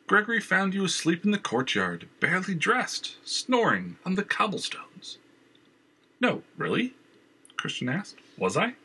Gregory 0.06 0.40
found 0.40 0.74
you 0.74 0.86
asleep 0.86 1.26
in 1.26 1.32
the 1.32 1.38
courtyard, 1.38 2.08
barely 2.20 2.54
dressed, 2.54 3.16
snoring 3.24 3.98
on 4.06 4.16
the 4.16 4.24
cobblestones. 4.24 5.18
No, 6.22 6.44
really? 6.58 6.94
Christian 7.58 7.90
asked. 7.90 8.18
Was 8.38 8.56
I? 8.58 8.76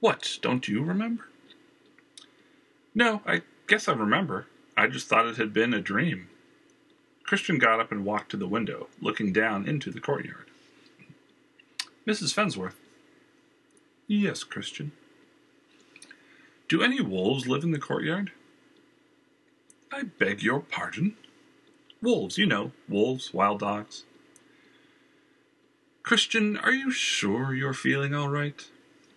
What, 0.00 0.38
don't 0.42 0.68
you 0.68 0.82
remember? 0.82 1.28
No, 2.94 3.22
I 3.26 3.42
guess 3.66 3.88
I 3.88 3.92
remember. 3.92 4.46
I 4.76 4.86
just 4.88 5.08
thought 5.08 5.26
it 5.26 5.36
had 5.36 5.52
been 5.52 5.72
a 5.72 5.80
dream. 5.80 6.28
Christian 7.24 7.58
got 7.58 7.80
up 7.80 7.90
and 7.90 8.04
walked 8.04 8.30
to 8.30 8.36
the 8.36 8.46
window, 8.46 8.88
looking 9.00 9.32
down 9.32 9.66
into 9.66 9.90
the 9.90 10.00
courtyard. 10.00 10.46
Mrs. 12.06 12.32
Fensworth. 12.34 12.76
Yes, 14.06 14.44
Christian. 14.44 14.92
Do 16.68 16.82
any 16.82 17.00
wolves 17.00 17.46
live 17.46 17.62
in 17.62 17.70
the 17.70 17.78
courtyard? 17.78 18.32
I 19.92 20.02
beg 20.02 20.42
your 20.42 20.60
pardon? 20.60 21.16
Wolves, 22.02 22.38
you 22.38 22.46
know, 22.46 22.72
wolves, 22.88 23.32
wild 23.32 23.60
dogs. 23.60 24.04
Christian, 26.02 26.56
are 26.56 26.72
you 26.72 26.90
sure 26.90 27.54
you're 27.54 27.72
feeling 27.72 28.14
all 28.14 28.28
right? 28.28 28.68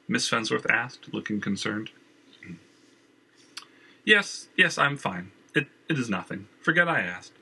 Miss 0.08 0.30
Fensworth 0.30 0.70
asked, 0.70 1.14
looking 1.14 1.42
concerned. 1.42 1.92
Yes, 4.06 4.48
yes, 4.56 4.78
I'm 4.78 4.98
fine. 4.98 5.32
It, 5.54 5.68
it 5.88 6.00
is 6.00 6.10
nothing. 6.10 6.48
Forget 6.62 6.88
I 6.88 7.02
asked. 7.02 7.34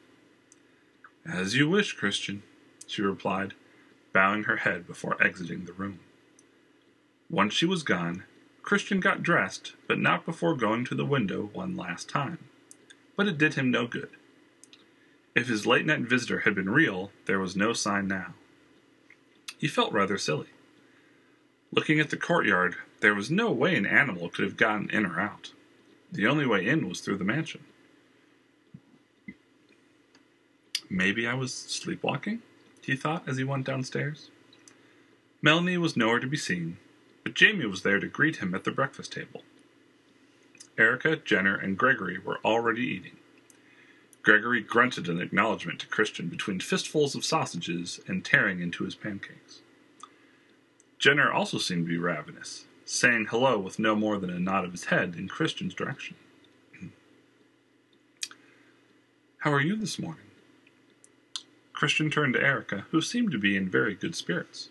As 1.25 1.55
you 1.55 1.69
wish, 1.69 1.93
Christian, 1.93 2.43
she 2.87 3.01
replied, 3.01 3.53
bowing 4.13 4.43
her 4.43 4.57
head 4.57 4.87
before 4.87 5.21
exiting 5.21 5.65
the 5.65 5.73
room. 5.73 5.99
Once 7.29 7.53
she 7.53 7.65
was 7.65 7.83
gone, 7.83 8.23
Christian 8.67 8.99
got 8.99 9.23
dressed, 9.23 9.75
but 9.87 9.97
not 9.97 10.25
before 10.25 10.53
going 10.53 10.83
to 10.83 10.93
the 10.93 11.05
window 11.05 11.49
one 11.53 11.77
last 11.77 12.09
time. 12.09 12.49
But 13.15 13.29
it 13.29 13.37
did 13.37 13.53
him 13.53 13.71
no 13.71 13.87
good. 13.87 14.09
If 15.33 15.47
his 15.47 15.65
late 15.65 15.85
night 15.85 16.01
visitor 16.01 16.39
had 16.39 16.53
been 16.53 16.69
real, 16.69 17.11
there 17.27 17.39
was 17.39 17.55
no 17.55 17.71
sign 17.71 18.09
now. 18.09 18.33
He 19.57 19.69
felt 19.69 19.93
rather 19.93 20.17
silly. 20.17 20.49
Looking 21.71 22.01
at 22.01 22.09
the 22.09 22.17
courtyard, 22.17 22.75
there 22.99 23.15
was 23.15 23.31
no 23.31 23.53
way 23.53 23.73
an 23.73 23.85
animal 23.85 24.27
could 24.27 24.43
have 24.43 24.57
gotten 24.57 24.89
in 24.89 25.05
or 25.05 25.17
out. 25.17 25.53
The 26.11 26.27
only 26.27 26.45
way 26.45 26.67
in 26.67 26.89
was 26.89 26.99
through 26.99 27.19
the 27.19 27.23
mansion. 27.23 27.63
Maybe 30.89 31.25
I 31.25 31.35
was 31.35 31.53
sleepwalking, 31.53 32.41
he 32.81 32.97
thought 32.97 33.29
as 33.29 33.37
he 33.37 33.45
went 33.45 33.65
downstairs. 33.65 34.29
Melanie 35.41 35.77
was 35.77 35.95
nowhere 35.95 36.19
to 36.19 36.27
be 36.27 36.35
seen, 36.35 36.79
but 37.27 37.33
Jamie 37.33 37.65
was 37.65 37.81
there 37.81 37.99
to 37.99 38.07
greet 38.07 38.37
him 38.37 38.55
at 38.55 38.63
the 38.63 38.71
breakfast 38.71 39.11
table. 39.11 39.43
Erica, 40.77 41.17
Jenner, 41.17 41.57
and 41.57 41.77
Gregory 41.77 42.17
were 42.17 42.39
already 42.45 42.83
eating. 42.83 43.17
Gregory 44.21 44.61
grunted 44.61 45.09
an 45.09 45.19
acknowledgement 45.19 45.81
to 45.81 45.87
Christian 45.87 46.29
between 46.29 46.61
fistfuls 46.61 47.15
of 47.15 47.25
sausages 47.25 47.99
and 48.07 48.23
tearing 48.23 48.61
into 48.61 48.85
his 48.85 48.95
pancakes. 48.95 49.59
Jenner 50.99 51.29
also 51.29 51.57
seemed 51.57 51.87
to 51.87 51.89
be 51.89 51.97
ravenous, 51.97 52.63
saying 52.85 53.25
hello 53.29 53.59
with 53.59 53.77
no 53.77 53.93
more 53.93 54.17
than 54.17 54.29
a 54.29 54.39
nod 54.39 54.63
of 54.63 54.71
his 54.71 54.85
head 54.85 55.13
in 55.17 55.27
Christian's 55.27 55.73
direction. 55.73 56.15
How 59.39 59.51
are 59.51 59.59
you 59.59 59.75
this 59.75 59.99
morning? 59.99 60.27
Christian 61.73 62.09
turned 62.09 62.35
to 62.35 62.41
Erica, 62.41 62.85
who 62.91 63.01
seemed 63.01 63.33
to 63.33 63.37
be 63.37 63.57
in 63.57 63.67
very 63.67 63.95
good 63.95 64.15
spirits. 64.15 64.69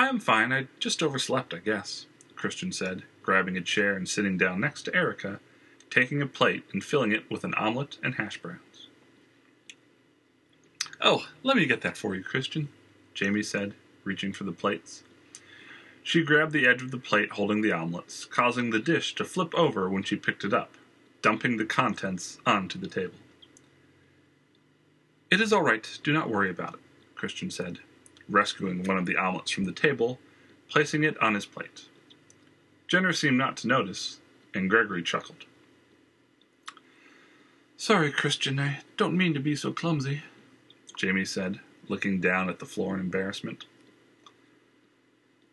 I 0.00 0.08
am 0.08 0.18
fine. 0.18 0.50
I 0.50 0.66
just 0.78 1.02
overslept, 1.02 1.52
I 1.52 1.58
guess, 1.58 2.06
Christian 2.34 2.72
said, 2.72 3.02
grabbing 3.22 3.58
a 3.58 3.60
chair 3.60 3.94
and 3.94 4.08
sitting 4.08 4.38
down 4.38 4.58
next 4.58 4.84
to 4.84 4.96
Erica, 4.96 5.40
taking 5.90 6.22
a 6.22 6.26
plate 6.26 6.64
and 6.72 6.82
filling 6.82 7.12
it 7.12 7.30
with 7.30 7.44
an 7.44 7.52
omelet 7.52 7.98
and 8.02 8.14
hash 8.14 8.40
browns. 8.40 8.88
Oh, 11.02 11.26
let 11.42 11.54
me 11.54 11.66
get 11.66 11.82
that 11.82 11.98
for 11.98 12.14
you, 12.14 12.24
Christian, 12.24 12.70
Jamie 13.12 13.42
said, 13.42 13.74
reaching 14.02 14.32
for 14.32 14.44
the 14.44 14.52
plates. 14.52 15.02
She 16.02 16.24
grabbed 16.24 16.52
the 16.52 16.66
edge 16.66 16.80
of 16.80 16.92
the 16.92 16.96
plate 16.96 17.32
holding 17.32 17.60
the 17.60 17.72
omelets, 17.72 18.24
causing 18.24 18.70
the 18.70 18.78
dish 18.78 19.14
to 19.16 19.24
flip 19.26 19.54
over 19.54 19.90
when 19.90 20.02
she 20.02 20.16
picked 20.16 20.44
it 20.44 20.54
up, 20.54 20.76
dumping 21.20 21.58
the 21.58 21.66
contents 21.66 22.38
onto 22.46 22.78
the 22.78 22.88
table. 22.88 23.18
It 25.30 25.42
is 25.42 25.52
all 25.52 25.62
right. 25.62 25.86
Do 26.02 26.14
not 26.14 26.30
worry 26.30 26.48
about 26.48 26.72
it, 26.72 26.80
Christian 27.14 27.50
said, 27.50 27.80
rescuing 28.30 28.84
one 28.84 28.96
of 28.96 29.06
the 29.06 29.16
omelets 29.16 29.50
from 29.50 29.64
the 29.64 29.72
table, 29.72 30.18
placing 30.68 31.04
it 31.04 31.20
on 31.20 31.34
his 31.34 31.46
plate. 31.46 31.86
Jenner 32.88 33.12
seemed 33.12 33.36
not 33.36 33.56
to 33.58 33.68
notice, 33.68 34.20
and 34.54 34.70
Gregory 34.70 35.02
chuckled. 35.02 35.44
Sorry, 37.76 38.10
Christian, 38.12 38.58
I 38.58 38.80
don't 38.96 39.16
mean 39.16 39.34
to 39.34 39.40
be 39.40 39.56
so 39.56 39.72
clumsy, 39.72 40.22
Jamie 40.96 41.24
said, 41.24 41.60
looking 41.88 42.20
down 42.20 42.48
at 42.48 42.58
the 42.58 42.66
floor 42.66 42.94
in 42.94 43.00
embarrassment. 43.00 43.64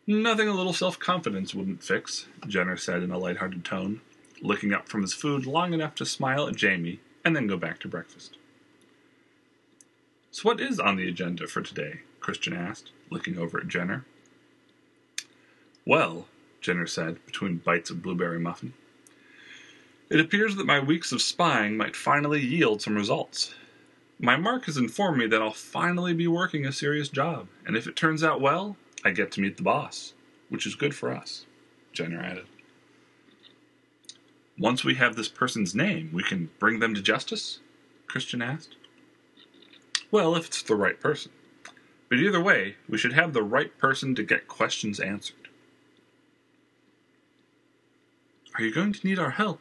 Nothing 0.06 0.48
a 0.48 0.54
little 0.54 0.72
self 0.72 0.98
confidence 0.98 1.54
wouldn't 1.54 1.82
fix, 1.82 2.26
Jenner 2.46 2.76
said 2.76 3.02
in 3.02 3.10
a 3.10 3.18
light-hearted 3.18 3.64
tone, 3.64 4.00
looking 4.40 4.72
up 4.72 4.88
from 4.88 5.02
his 5.02 5.14
food 5.14 5.46
long 5.46 5.72
enough 5.72 5.94
to 5.96 6.06
smile 6.06 6.48
at 6.48 6.56
Jamie 6.56 7.00
and 7.24 7.36
then 7.36 7.46
go 7.46 7.56
back 7.56 7.78
to 7.80 7.88
breakfast. 7.88 8.36
So, 10.30 10.42
what 10.42 10.60
is 10.60 10.78
on 10.78 10.96
the 10.96 11.08
agenda 11.08 11.46
for 11.46 11.60
today? 11.60 12.00
Christian 12.28 12.52
asked, 12.52 12.90
looking 13.08 13.38
over 13.38 13.58
at 13.58 13.68
Jenner. 13.68 14.04
Well, 15.86 16.26
Jenner 16.60 16.86
said, 16.86 17.24
between 17.24 17.56
bites 17.56 17.88
of 17.88 18.02
blueberry 18.02 18.38
muffin, 18.38 18.74
it 20.10 20.20
appears 20.20 20.54
that 20.56 20.66
my 20.66 20.78
weeks 20.78 21.10
of 21.10 21.22
spying 21.22 21.78
might 21.78 21.96
finally 21.96 22.42
yield 22.42 22.82
some 22.82 22.96
results. 22.96 23.54
My 24.20 24.36
mark 24.36 24.66
has 24.66 24.76
informed 24.76 25.16
me 25.16 25.26
that 25.26 25.40
I'll 25.40 25.54
finally 25.54 26.12
be 26.12 26.26
working 26.26 26.66
a 26.66 26.70
serious 26.70 27.08
job, 27.08 27.48
and 27.64 27.78
if 27.78 27.86
it 27.86 27.96
turns 27.96 28.22
out 28.22 28.42
well, 28.42 28.76
I 29.06 29.12
get 29.12 29.32
to 29.32 29.40
meet 29.40 29.56
the 29.56 29.62
boss, 29.62 30.12
which 30.50 30.66
is 30.66 30.74
good 30.74 30.94
for 30.94 31.10
us, 31.10 31.46
Jenner 31.94 32.20
added. 32.20 32.44
Once 34.58 34.84
we 34.84 34.96
have 34.96 35.16
this 35.16 35.28
person's 35.28 35.74
name, 35.74 36.10
we 36.12 36.22
can 36.22 36.50
bring 36.58 36.78
them 36.78 36.94
to 36.94 37.00
justice? 37.00 37.60
Christian 38.06 38.42
asked. 38.42 38.76
Well, 40.10 40.36
if 40.36 40.48
it's 40.48 40.62
the 40.62 40.76
right 40.76 41.00
person. 41.00 41.32
But 42.08 42.18
either 42.18 42.40
way, 42.40 42.76
we 42.88 42.98
should 42.98 43.12
have 43.12 43.32
the 43.32 43.42
right 43.42 43.76
person 43.78 44.14
to 44.14 44.22
get 44.22 44.48
questions 44.48 44.98
answered. 44.98 45.48
Are 48.56 48.64
you 48.64 48.72
going 48.72 48.92
to 48.92 49.06
need 49.06 49.18
our 49.18 49.30
help? 49.30 49.60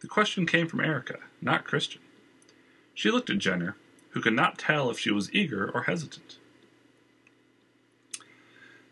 The 0.00 0.08
question 0.08 0.46
came 0.46 0.68
from 0.68 0.80
Erica, 0.80 1.18
not 1.40 1.64
Christian. 1.64 2.00
She 2.94 3.10
looked 3.10 3.30
at 3.30 3.38
Jenner, 3.38 3.76
who 4.10 4.20
could 4.20 4.32
not 4.34 4.58
tell 4.58 4.90
if 4.90 4.98
she 4.98 5.10
was 5.10 5.32
eager 5.34 5.70
or 5.74 5.82
hesitant. 5.82 6.38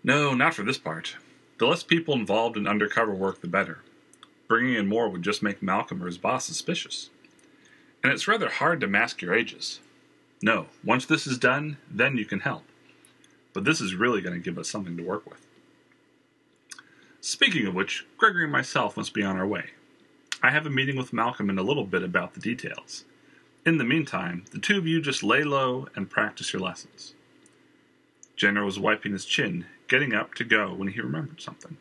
No, 0.04 0.34
not 0.34 0.54
for 0.54 0.64
this 0.64 0.78
part. 0.78 1.16
The 1.58 1.66
less 1.66 1.84
people 1.84 2.14
involved 2.14 2.56
in 2.56 2.66
undercover 2.66 3.14
work, 3.14 3.40
the 3.40 3.46
better. 3.46 3.78
Bringing 4.48 4.74
in 4.74 4.88
more 4.88 5.08
would 5.08 5.22
just 5.22 5.42
make 5.42 5.62
Malcolm 5.62 6.02
or 6.02 6.06
his 6.06 6.18
boss 6.18 6.44
suspicious. 6.44 7.08
And 8.02 8.12
it's 8.12 8.26
rather 8.26 8.48
hard 8.48 8.80
to 8.80 8.88
mask 8.88 9.22
your 9.22 9.32
ages. 9.32 9.78
No, 10.42 10.66
once 10.84 11.06
this 11.06 11.26
is 11.26 11.38
done, 11.38 11.78
then 11.88 12.16
you 12.16 12.24
can 12.24 12.40
help. 12.40 12.64
But 13.52 13.64
this 13.64 13.80
is 13.80 13.94
really 13.94 14.20
going 14.20 14.34
to 14.34 14.44
give 14.44 14.58
us 14.58 14.68
something 14.68 14.96
to 14.96 15.02
work 15.02 15.28
with. 15.30 15.46
Speaking 17.20 17.66
of 17.68 17.74
which, 17.74 18.04
Gregory 18.18 18.42
and 18.42 18.52
myself 18.52 18.96
must 18.96 19.14
be 19.14 19.22
on 19.22 19.36
our 19.36 19.46
way. 19.46 19.70
I 20.42 20.50
have 20.50 20.66
a 20.66 20.70
meeting 20.70 20.96
with 20.96 21.12
Malcolm 21.12 21.48
in 21.48 21.58
a 21.58 21.62
little 21.62 21.84
bit 21.84 22.02
about 22.02 22.34
the 22.34 22.40
details. 22.40 23.04
In 23.64 23.78
the 23.78 23.84
meantime, 23.84 24.44
the 24.50 24.58
two 24.58 24.76
of 24.76 24.88
you 24.88 25.00
just 25.00 25.22
lay 25.22 25.44
low 25.44 25.86
and 25.94 26.10
practice 26.10 26.52
your 26.52 26.60
lessons. 26.60 27.14
Jenner 28.34 28.64
was 28.64 28.80
wiping 28.80 29.12
his 29.12 29.24
chin, 29.24 29.66
getting 29.86 30.12
up 30.12 30.34
to 30.34 30.44
go 30.44 30.74
when 30.74 30.88
he 30.88 31.00
remembered 31.00 31.40
something. 31.40 31.76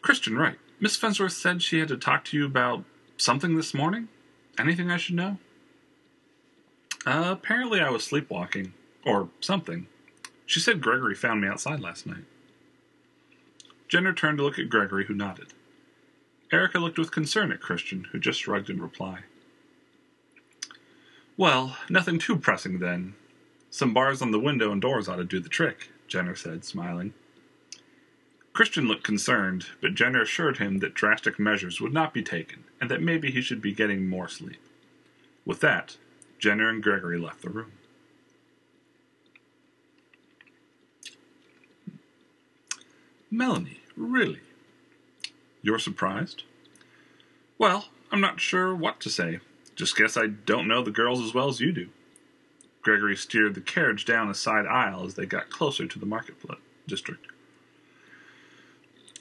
Christian, 0.00 0.38
right. 0.38 0.56
Miss 0.80 0.96
Fensworth 0.96 1.32
said 1.32 1.62
she 1.62 1.80
had 1.80 1.88
to 1.88 1.98
talk 1.98 2.24
to 2.26 2.36
you 2.38 2.46
about 2.46 2.84
something 3.18 3.56
this 3.56 3.74
morning? 3.74 4.08
Anything 4.58 4.90
I 4.90 4.96
should 4.96 5.16
know? 5.16 5.36
Uh, 7.06 7.28
apparently, 7.30 7.80
I 7.80 7.90
was 7.90 8.04
sleepwalking. 8.04 8.74
Or 9.04 9.28
something. 9.40 9.86
She 10.44 10.58
said 10.58 10.80
Gregory 10.80 11.14
found 11.14 11.40
me 11.40 11.46
outside 11.46 11.78
last 11.78 12.06
night. 12.06 12.24
Jenner 13.88 14.12
turned 14.12 14.38
to 14.38 14.44
look 14.44 14.58
at 14.58 14.68
Gregory, 14.68 15.06
who 15.06 15.14
nodded. 15.14 15.54
Erica 16.52 16.80
looked 16.80 16.98
with 16.98 17.12
concern 17.12 17.52
at 17.52 17.60
Christian, 17.60 18.08
who 18.10 18.18
just 18.18 18.40
shrugged 18.40 18.68
in 18.68 18.82
reply. 18.82 19.20
Well, 21.36 21.76
nothing 21.88 22.18
too 22.18 22.36
pressing 22.36 22.80
then. 22.80 23.14
Some 23.70 23.94
bars 23.94 24.22
on 24.22 24.32
the 24.32 24.40
window 24.40 24.72
and 24.72 24.80
doors 24.80 25.08
ought 25.08 25.16
to 25.16 25.24
do 25.24 25.38
the 25.38 25.48
trick, 25.48 25.90
Jenner 26.08 26.34
said, 26.34 26.64
smiling. 26.64 27.14
Christian 28.52 28.88
looked 28.88 29.04
concerned, 29.04 29.66
but 29.80 29.94
Jenner 29.94 30.22
assured 30.22 30.58
him 30.58 30.78
that 30.78 30.94
drastic 30.94 31.38
measures 31.38 31.80
would 31.80 31.92
not 31.92 32.14
be 32.14 32.22
taken, 32.22 32.64
and 32.80 32.90
that 32.90 33.02
maybe 33.02 33.30
he 33.30 33.42
should 33.42 33.60
be 33.60 33.72
getting 33.72 34.08
more 34.08 34.28
sleep. 34.28 34.60
With 35.44 35.60
that, 35.60 35.96
Jenner 36.38 36.68
and 36.68 36.82
Gregory 36.82 37.18
left 37.18 37.42
the 37.42 37.50
room. 37.50 37.72
Melanie, 43.30 43.80
really? 43.96 44.40
You're 45.62 45.78
surprised? 45.78 46.44
Well, 47.58 47.86
I'm 48.12 48.20
not 48.20 48.40
sure 48.40 48.74
what 48.74 49.00
to 49.00 49.10
say. 49.10 49.40
Just 49.74 49.96
guess 49.96 50.16
I 50.16 50.28
don't 50.28 50.68
know 50.68 50.82
the 50.82 50.90
girls 50.90 51.20
as 51.20 51.34
well 51.34 51.48
as 51.48 51.60
you 51.60 51.72
do. 51.72 51.88
Gregory 52.82 53.16
steered 53.16 53.54
the 53.54 53.60
carriage 53.60 54.04
down 54.04 54.30
a 54.30 54.34
side 54.34 54.66
aisle 54.66 55.04
as 55.04 55.14
they 55.14 55.26
got 55.26 55.50
closer 55.50 55.86
to 55.86 55.98
the 55.98 56.06
market 56.06 56.36
district. 56.86 57.26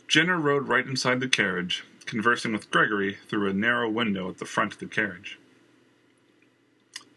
Jenner 0.07 0.37
rode 0.37 0.67
right 0.67 0.85
inside 0.85 1.19
the 1.19 1.27
carriage, 1.27 1.83
conversing 2.05 2.53
with 2.53 2.69
Gregory 2.69 3.17
through 3.27 3.49
a 3.49 3.53
narrow 3.53 3.89
window 3.89 4.29
at 4.29 4.37
the 4.37 4.45
front 4.45 4.73
of 4.73 4.79
the 4.79 4.85
carriage. 4.85 5.39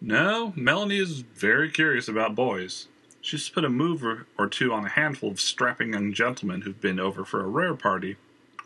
No, 0.01 0.53
Melanie 0.55 0.99
is 0.99 1.21
very 1.21 1.71
curious 1.71 2.07
about 2.07 2.37
boys. 2.37 2.87
She's 3.21 3.49
put 3.49 3.65
a 3.65 3.69
move 3.69 4.05
or 4.39 4.47
two 4.47 4.73
on 4.73 4.87
a 4.87 4.91
handful 4.91 5.31
of 5.31 5.41
strapping 5.41 5.93
young 5.93 6.13
gentlemen 6.13 6.63
who've 6.63 6.81
been 6.81 7.01
over 7.01 7.25
for 7.25 7.43
a 7.43 7.49
rare 7.49 7.75
party, 7.75 8.17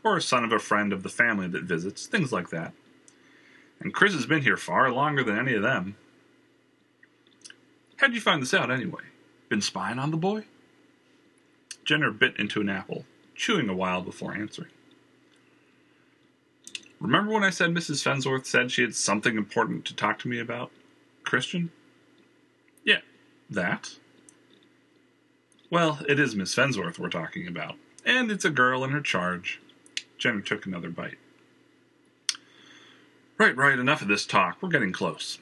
or 0.05 0.17
a 0.17 0.23
son 0.23 0.45
of 0.45 0.53
a 0.53 0.59
friend 0.59 0.93
of 0.93 1.03
the 1.03 1.09
family 1.09 1.49
that 1.49 1.65
visits, 1.65 2.07
things 2.07 2.33
like 2.33 2.51
that. 2.51 2.75
And 3.81 3.95
Chris 3.95 4.13
has 4.13 4.27
been 4.27 4.43
here 4.43 4.59
far 4.59 4.93
longer 4.93 5.25
than 5.25 5.39
any 5.39 5.55
of 5.55 5.63
them. 5.63 5.97
How'd 7.97 8.15
you 8.15 8.21
find 8.21 8.43
this 8.43 8.55
out, 8.55 8.71
anyway? 8.71 9.03
Been 9.49 9.63
spying 9.63 9.99
on 9.99 10.11
the 10.11 10.17
boy? 10.17 10.45
Jenner 11.85 12.11
bit 12.11 12.37
into 12.37 12.61
an 12.61 12.69
apple, 12.69 13.07
chewing 13.35 13.69
a 13.69 13.75
while 13.75 14.03
before 14.03 14.35
answering. 14.35 14.71
Remember 17.01 17.33
when 17.33 17.43
I 17.43 17.51
said 17.51 17.71
Mrs. 17.71 18.05
Fensworth 18.05 18.47
said 18.47 18.71
she 18.71 18.83
had 18.83 18.95
something 18.95 19.37
important 19.37 19.85
to 19.87 19.97
talk 19.97 20.19
to 20.21 20.29
me 20.29 20.39
about? 20.39 20.71
Christian? 21.25 21.71
Yeah, 22.85 23.01
that. 23.51 23.97
Well, 25.71 26.01
it 26.09 26.19
is 26.19 26.37
Miss 26.37 26.55
Fensworth 26.55 26.99
we're 26.99 27.09
talking 27.09 27.47
about, 27.47 27.77
and 28.05 28.31
it's 28.31 28.45
a 28.45 28.51
girl 28.51 28.85
in 28.85 28.91
her 28.91 29.01
charge. 29.01 29.61
Jenner 30.19 30.41
took 30.41 30.67
another 30.67 30.91
bite. 30.91 31.19
Right, 33.39 33.57
right, 33.57 33.79
enough 33.79 34.03
of 34.03 34.09
this 34.09 34.27
talk. 34.27 34.59
We're 34.61 34.69
getting 34.69 34.93
close. 34.93 35.39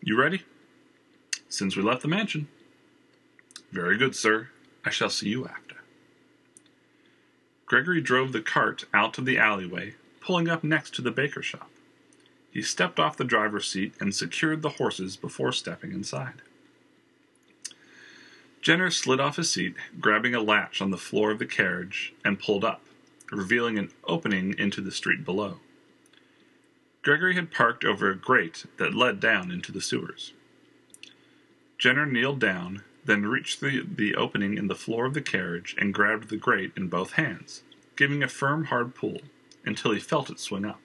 You 0.00 0.16
ready? 0.16 0.42
Since 1.48 1.76
we 1.76 1.82
left 1.82 2.02
the 2.02 2.08
mansion. 2.08 2.48
Very 3.72 3.98
good, 3.98 4.14
sir. 4.14 4.48
I 4.84 4.90
shall 4.90 5.10
see 5.10 5.28
you 5.28 5.46
after. 5.46 5.76
Gregory 7.66 8.00
drove 8.00 8.32
the 8.32 8.40
cart 8.40 8.84
out 8.94 9.14
to 9.14 9.20
the 9.20 9.38
alleyway, 9.38 9.94
pulling 10.20 10.48
up 10.48 10.62
next 10.62 10.94
to 10.94 11.02
the 11.02 11.10
baker 11.10 11.42
shop. 11.42 11.70
He 12.52 12.60
stepped 12.60 13.00
off 13.00 13.16
the 13.16 13.24
driver's 13.24 13.66
seat 13.66 13.94
and 13.98 14.14
secured 14.14 14.60
the 14.60 14.70
horses 14.70 15.16
before 15.16 15.52
stepping 15.52 15.92
inside. 15.92 16.42
Jenner 18.60 18.90
slid 18.90 19.20
off 19.20 19.36
his 19.36 19.50
seat, 19.50 19.74
grabbing 19.98 20.34
a 20.34 20.40
latch 20.40 20.80
on 20.82 20.90
the 20.90 20.98
floor 20.98 21.32
of 21.32 21.38
the 21.38 21.46
carriage, 21.46 22.12
and 22.24 22.38
pulled 22.38 22.62
up, 22.62 22.82
revealing 23.32 23.78
an 23.78 23.90
opening 24.04 24.54
into 24.58 24.80
the 24.80 24.92
street 24.92 25.24
below. 25.24 25.58
Gregory 27.02 27.34
had 27.34 27.50
parked 27.50 27.84
over 27.84 28.10
a 28.10 28.16
grate 28.16 28.66
that 28.76 28.94
led 28.94 29.18
down 29.18 29.50
into 29.50 29.72
the 29.72 29.80
sewers. 29.80 30.32
Jenner 31.78 32.06
kneeled 32.06 32.38
down, 32.38 32.84
then 33.04 33.26
reached 33.26 33.60
the, 33.60 33.82
the 33.84 34.14
opening 34.14 34.56
in 34.56 34.68
the 34.68 34.76
floor 34.76 35.06
of 35.06 35.14
the 35.14 35.20
carriage 35.20 35.74
and 35.78 35.92
grabbed 35.92 36.28
the 36.28 36.36
grate 36.36 36.72
in 36.76 36.86
both 36.86 37.12
hands, 37.12 37.62
giving 37.96 38.22
a 38.22 38.28
firm, 38.28 38.66
hard 38.66 38.94
pull 38.94 39.22
until 39.64 39.90
he 39.90 39.98
felt 39.98 40.30
it 40.30 40.38
swing 40.38 40.64
up. 40.64 40.80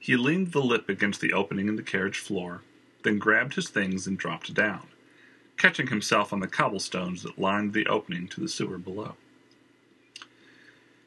He 0.00 0.16
leaned 0.16 0.52
the 0.52 0.62
lip 0.62 0.88
against 0.88 1.20
the 1.20 1.34
opening 1.34 1.68
in 1.68 1.76
the 1.76 1.82
carriage 1.82 2.18
floor, 2.18 2.62
then 3.02 3.18
grabbed 3.18 3.54
his 3.54 3.68
things 3.68 4.06
and 4.06 4.18
dropped 4.18 4.54
down, 4.54 4.88
catching 5.58 5.88
himself 5.88 6.32
on 6.32 6.40
the 6.40 6.48
cobblestones 6.48 7.22
that 7.22 7.38
lined 7.38 7.74
the 7.74 7.86
opening 7.86 8.26
to 8.28 8.40
the 8.40 8.48
sewer 8.48 8.78
below. 8.78 9.14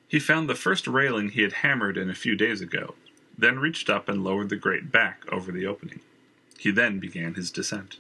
He 0.08 0.20
found 0.20 0.48
the 0.48 0.54
first 0.54 0.86
railing 0.86 1.30
he 1.30 1.42
had 1.42 1.54
hammered 1.54 1.98
in 1.98 2.08
a 2.08 2.16
few 2.16 2.36
days 2.36 2.62
ago, 2.62 2.94
then 3.36 3.58
reached 3.58 3.90
up 3.90 4.08
and 4.08 4.24
lowered 4.24 4.50
the 4.50 4.56
grate 4.56 4.92
back 4.92 5.24
over 5.32 5.52
the 5.52 5.66
opening. 5.66 6.02
He 6.60 6.70
then 6.70 7.00
began 7.00 7.34
his 7.34 7.50
descent. 7.50 7.98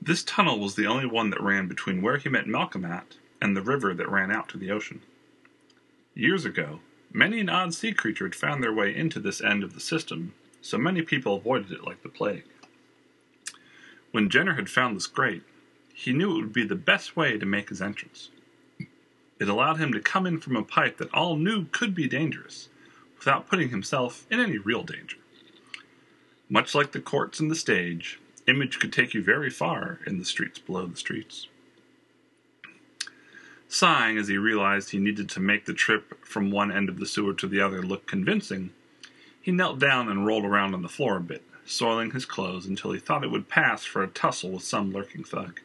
This 0.00 0.24
tunnel 0.24 0.58
was 0.58 0.74
the 0.74 0.86
only 0.86 1.06
one 1.06 1.30
that 1.30 1.40
ran 1.40 1.68
between 1.68 2.02
where 2.02 2.16
he 2.16 2.28
met 2.28 2.48
Malcolm 2.48 2.84
at 2.84 3.14
and 3.40 3.56
the 3.56 3.62
river 3.62 3.94
that 3.94 4.10
ran 4.10 4.32
out 4.32 4.48
to 4.48 4.58
the 4.58 4.72
ocean. 4.72 5.02
Years 6.16 6.44
ago, 6.44 6.80
Many 7.14 7.40
an 7.40 7.50
odd 7.50 7.74
sea 7.74 7.92
creature 7.92 8.24
had 8.24 8.34
found 8.34 8.62
their 8.62 8.72
way 8.72 8.94
into 8.94 9.20
this 9.20 9.42
end 9.42 9.62
of 9.62 9.74
the 9.74 9.80
system, 9.80 10.32
so 10.62 10.78
many 10.78 11.02
people 11.02 11.36
avoided 11.36 11.70
it 11.70 11.84
like 11.84 12.02
the 12.02 12.08
plague. 12.08 12.44
When 14.12 14.30
Jenner 14.30 14.54
had 14.54 14.70
found 14.70 14.96
this 14.96 15.06
grate, 15.06 15.42
he 15.92 16.12
knew 16.12 16.32
it 16.32 16.40
would 16.40 16.52
be 16.52 16.64
the 16.64 16.74
best 16.74 17.14
way 17.14 17.36
to 17.36 17.44
make 17.44 17.68
his 17.68 17.82
entrance. 17.82 18.30
It 19.38 19.48
allowed 19.48 19.78
him 19.78 19.92
to 19.92 20.00
come 20.00 20.26
in 20.26 20.40
from 20.40 20.56
a 20.56 20.62
pipe 20.62 20.96
that 20.98 21.12
all 21.12 21.36
knew 21.36 21.66
could 21.66 21.94
be 21.94 22.08
dangerous, 22.08 22.68
without 23.18 23.48
putting 23.48 23.68
himself 23.68 24.26
in 24.30 24.40
any 24.40 24.56
real 24.56 24.82
danger. 24.82 25.18
Much 26.48 26.74
like 26.74 26.92
the 26.92 27.00
courts 27.00 27.40
and 27.40 27.50
the 27.50 27.54
stage, 27.54 28.20
Image 28.48 28.80
could 28.80 28.92
take 28.92 29.14
you 29.14 29.22
very 29.22 29.50
far 29.50 30.00
in 30.06 30.18
the 30.18 30.24
streets 30.24 30.58
below 30.58 30.86
the 30.86 30.96
streets. 30.96 31.46
Sighing 33.72 34.18
as 34.18 34.28
he 34.28 34.36
realized 34.36 34.90
he 34.90 34.98
needed 34.98 35.30
to 35.30 35.40
make 35.40 35.64
the 35.64 35.72
trip 35.72 36.26
from 36.26 36.50
one 36.50 36.70
end 36.70 36.90
of 36.90 36.98
the 36.98 37.06
sewer 37.06 37.32
to 37.32 37.46
the 37.46 37.62
other 37.62 37.82
look 37.82 38.06
convincing, 38.06 38.68
he 39.40 39.50
knelt 39.50 39.78
down 39.78 40.10
and 40.10 40.26
rolled 40.26 40.44
around 40.44 40.74
on 40.74 40.82
the 40.82 40.90
floor 40.90 41.16
a 41.16 41.20
bit, 41.20 41.42
soiling 41.64 42.10
his 42.10 42.26
clothes 42.26 42.66
until 42.66 42.92
he 42.92 43.00
thought 43.00 43.24
it 43.24 43.30
would 43.30 43.48
pass 43.48 43.82
for 43.82 44.02
a 44.02 44.08
tussle 44.08 44.50
with 44.50 44.62
some 44.62 44.92
lurking 44.92 45.24
thug. 45.24 45.60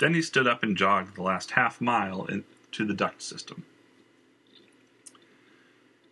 Then 0.00 0.12
he 0.12 0.22
stood 0.22 0.48
up 0.48 0.64
and 0.64 0.76
jogged 0.76 1.14
the 1.14 1.22
last 1.22 1.52
half 1.52 1.80
mile 1.80 2.24
into 2.24 2.84
the 2.84 2.94
duct 2.94 3.22
system. 3.22 3.64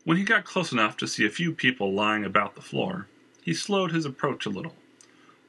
When 0.05 0.19
he 0.19 0.23
got 0.23 0.45
close 0.45 0.71
enough 0.71 0.97
to 0.99 1.09
see 1.09 1.27
a 1.27 1.31
few 1.31 1.53
people 1.53 1.93
lying 1.93 2.25
about 2.25 2.55
the 2.55 2.63
floor, 2.63 3.09
he 3.43 3.55
slowed 3.55 3.91
his 3.91 4.07
approach 4.07 4.47
a 4.47 4.51
little, 4.51 4.77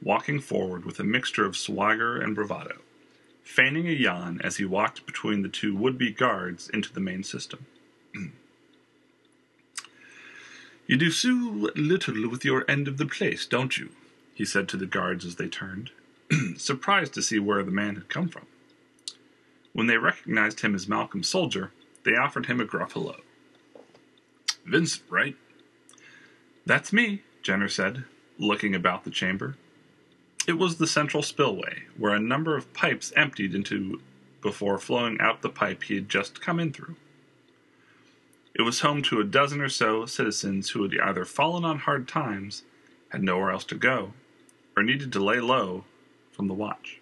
walking 0.01 0.39
forward 0.39 0.83
with 0.83 0.99
a 0.99 1.03
mixture 1.03 1.45
of 1.45 1.55
swagger 1.55 2.19
and 2.19 2.33
bravado 2.33 2.79
feigning 3.43 3.87
a 3.87 3.91
yawn 3.91 4.41
as 4.43 4.57
he 4.57 4.65
walked 4.65 5.05
between 5.05 5.41
the 5.41 5.49
two 5.49 5.75
would 5.75 5.97
be 5.97 6.11
guards 6.11 6.69
into 6.69 6.91
the 6.91 6.99
main 6.99 7.23
system. 7.23 7.65
you 10.87 10.97
do 10.97 11.11
so 11.11 11.29
little 11.75 12.29
with 12.29 12.45
your 12.45 12.65
end 12.69 12.87
of 12.87 12.97
the 12.97 13.05
place, 13.05 13.45
don't 13.45 13.77
you? 13.77 13.89
he 14.33 14.45
said 14.45 14.67
to 14.67 14.77
the 14.77 14.85
guards 14.85 15.25
as 15.25 15.35
they 15.35 15.47
turned, 15.47 15.91
surprised 16.57 17.13
to 17.13 17.21
see 17.21 17.37
where 17.39 17.63
the 17.63 17.71
man 17.71 17.95
had 17.95 18.09
come 18.09 18.27
from. 18.27 18.47
When 19.73 19.87
they 19.87 19.97
recognized 19.97 20.61
him 20.61 20.75
as 20.75 20.87
Malcolm's 20.87 21.27
soldier, 21.27 21.71
they 22.03 22.15
offered 22.15 22.47
him 22.47 22.59
a 22.59 22.65
gruff 22.65 22.93
hello. 22.93 23.17
Vincent, 24.65 25.03
right? 25.09 25.35
That's 26.65 26.93
me, 26.93 27.23
Jenner 27.41 27.67
said, 27.67 28.05
looking 28.37 28.73
about 28.73 29.03
the 29.03 29.11
chamber. 29.11 29.55
It 30.45 30.57
was 30.57 30.75
the 30.77 30.87
central 30.87 31.23
spillway, 31.23 31.83
where 31.97 32.13
a 32.13 32.19
number 32.19 32.57
of 32.57 32.73
pipes 32.73 33.13
emptied 33.15 33.55
into 33.55 34.01
before 34.41 34.77
flowing 34.77 35.17
out 35.21 35.41
the 35.41 35.49
pipe 35.49 35.83
he 35.83 35.95
had 35.95 36.09
just 36.09 36.41
come 36.41 36.59
in 36.59 36.73
through. 36.73 36.97
It 38.53 38.63
was 38.63 38.81
home 38.81 39.01
to 39.03 39.21
a 39.21 39.23
dozen 39.23 39.61
or 39.61 39.69
so 39.69 40.05
citizens 40.05 40.71
who 40.71 40.83
had 40.83 40.91
either 41.01 41.23
fallen 41.23 41.63
on 41.63 41.79
hard 41.79 42.09
times, 42.09 42.63
had 43.09 43.23
nowhere 43.23 43.51
else 43.51 43.63
to 43.65 43.75
go, 43.75 44.13
or 44.75 44.83
needed 44.83 45.13
to 45.13 45.23
lay 45.23 45.39
low 45.39 45.85
from 46.33 46.49
the 46.49 46.53
watch. 46.53 46.99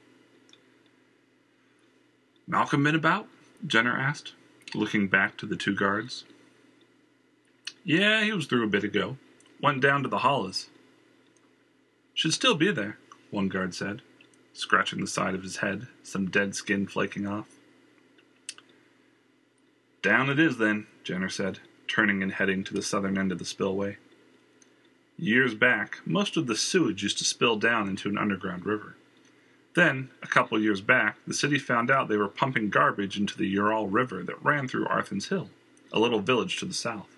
Malcolm 2.48 2.84
been 2.84 2.96
about? 2.96 3.28
Jenner 3.66 3.98
asked, 3.98 4.34
looking 4.76 5.08
back 5.08 5.36
to 5.38 5.48
the 5.48 5.56
two 5.58 5.76
guards. 5.76 6.26
Yeah, 7.84 8.24
he 8.24 8.34
was 8.34 8.46
through 8.46 8.66
a 8.66 8.70
bit 8.70 8.84
ago. 8.84 9.18
Went 9.62 9.82
down 9.82 10.04
to 10.04 10.10
the 10.10 10.20
hollers. 10.20 10.68
Should 12.14 12.34
still 12.34 12.56
be 12.56 12.72
there 12.72 12.98
one 13.32 13.48
guard 13.48 13.74
said, 13.74 14.02
scratching 14.54 15.02
the 15.02 15.08
side 15.08 15.34
of 15.34 15.44
his 15.44 15.58
head, 15.58 15.88
some 16.04 16.30
dead 16.30 16.54
skin 16.54 16.86
flaking 16.86 17.26
off. 17.26 17.48
Down 20.02 20.30
it 20.30 20.40
is, 20.40 20.58
then, 20.58 20.88
Jenner 21.04 21.30
said, 21.30 21.60
turning 21.88 22.22
and 22.22 22.34
heading 22.34 22.64
to 22.66 22.74
the 22.74 22.82
southern 22.82 23.18
end 23.18 23.32
of 23.32 23.40
the 23.40 23.46
spillway. 23.46 23.98
Years 25.18 25.54
back, 25.54 26.00
most 26.06 26.38
of 26.38 26.48
the 26.48 26.56
sewage 26.56 27.04
used 27.04 27.20
to 27.20 27.24
spill 27.24 27.58
down 27.58 27.88
into 27.88 28.10
an 28.10 28.18
underground 28.18 28.66
river. 28.66 28.96
Then, 29.76 30.10
a 30.22 30.28
couple 30.28 30.60
years 30.60 30.82
back, 30.82 31.18
the 31.26 31.34
city 31.34 31.58
found 31.58 31.90
out 31.90 32.10
they 32.10 32.18
were 32.18 32.28
pumping 32.28 32.70
garbage 32.70 33.18
into 33.18 33.38
the 33.38 33.48
Ural 33.48 33.88
River 33.88 34.24
that 34.24 34.44
ran 34.44 34.68
through 34.68 34.88
Arthur's 34.88 35.30
Hill, 35.30 35.50
a 35.94 36.00
little 36.00 36.20
village 36.20 36.58
to 36.58 36.66
the 36.66 36.74
south. 36.74 37.16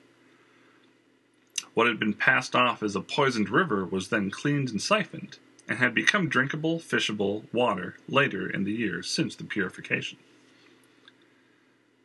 What 1.73 1.87
had 1.87 1.99
been 1.99 2.13
passed 2.13 2.55
off 2.55 2.83
as 2.83 2.95
a 2.95 3.01
poisoned 3.01 3.49
river 3.49 3.85
was 3.85 4.09
then 4.09 4.29
cleaned 4.29 4.69
and 4.69 4.81
siphoned, 4.81 5.39
and 5.67 5.79
had 5.79 5.93
become 5.93 6.29
drinkable, 6.29 6.79
fishable 6.79 7.43
water 7.53 7.95
later 8.07 8.49
in 8.49 8.63
the 8.63 8.71
years 8.71 9.09
since 9.09 9.35
the 9.35 9.43
purification. 9.43 10.17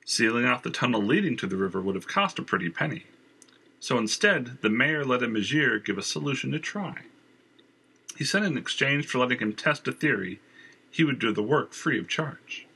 Sealing 0.05 0.47
off 0.47 0.62
the 0.62 0.71
tunnel 0.71 1.03
leading 1.03 1.37
to 1.37 1.47
the 1.47 1.57
river 1.57 1.81
would 1.81 1.94
have 1.94 2.09
cost 2.09 2.38
a 2.38 2.42
pretty 2.42 2.71
penny, 2.71 3.05
so 3.81 3.99
instead 3.99 4.59
the 4.62 4.71
mayor 4.71 5.05
let 5.05 5.23
a 5.23 5.27
Magier 5.27 5.85
give 5.85 5.99
a 5.99 6.03
solution 6.03 6.51
to 6.53 6.59
try. 6.59 7.03
He 8.16 8.25
said 8.25 8.42
in 8.42 8.57
exchange 8.57 9.07
for 9.07 9.18
letting 9.18 9.38
him 9.38 9.53
test 9.53 9.87
a 9.87 9.92
theory, 9.92 10.40
he 10.90 11.05
would 11.05 11.18
do 11.18 11.33
the 11.33 11.42
work 11.42 11.73
free 11.73 11.99
of 11.99 12.09
charge. 12.09 12.66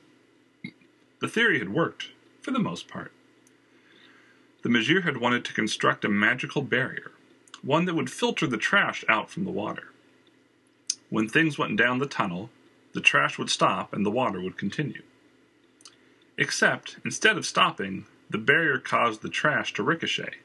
The 1.21 1.29
theory 1.29 1.59
had 1.59 1.73
worked, 1.73 2.09
for 2.40 2.51
the 2.51 2.59
most 2.59 2.88
part. 2.88 3.12
The 4.62 4.68
Magier 4.68 5.05
had 5.05 5.16
wanted 5.16 5.45
to 5.47 5.55
construct 5.55 6.05
a 6.05 6.09
magical 6.09 6.62
barrier, 6.62 7.12
one 7.62 7.85
that 7.87 7.95
would 7.95 8.11
filter 8.11 8.47
the 8.47 8.57
trash 8.57 9.05
out 9.09 9.31
from 9.31 9.45
the 9.45 9.51
water. 9.51 9.91
When 11.12 11.29
things 11.29 11.59
went 11.59 11.77
down 11.77 11.98
the 11.98 12.07
tunnel, 12.07 12.48
the 12.94 13.03
trash 13.03 13.37
would 13.37 13.51
stop 13.51 13.92
and 13.92 14.07
the 14.07 14.11
water 14.11 14.40
would 14.40 14.57
continue. 14.57 15.03
Except, 16.38 16.96
instead 17.05 17.37
of 17.37 17.44
stopping, 17.44 18.07
the 18.31 18.38
barrier 18.38 18.79
caused 18.79 19.20
the 19.20 19.29
trash 19.29 19.75
to 19.75 19.83
ricochet. 19.83 20.37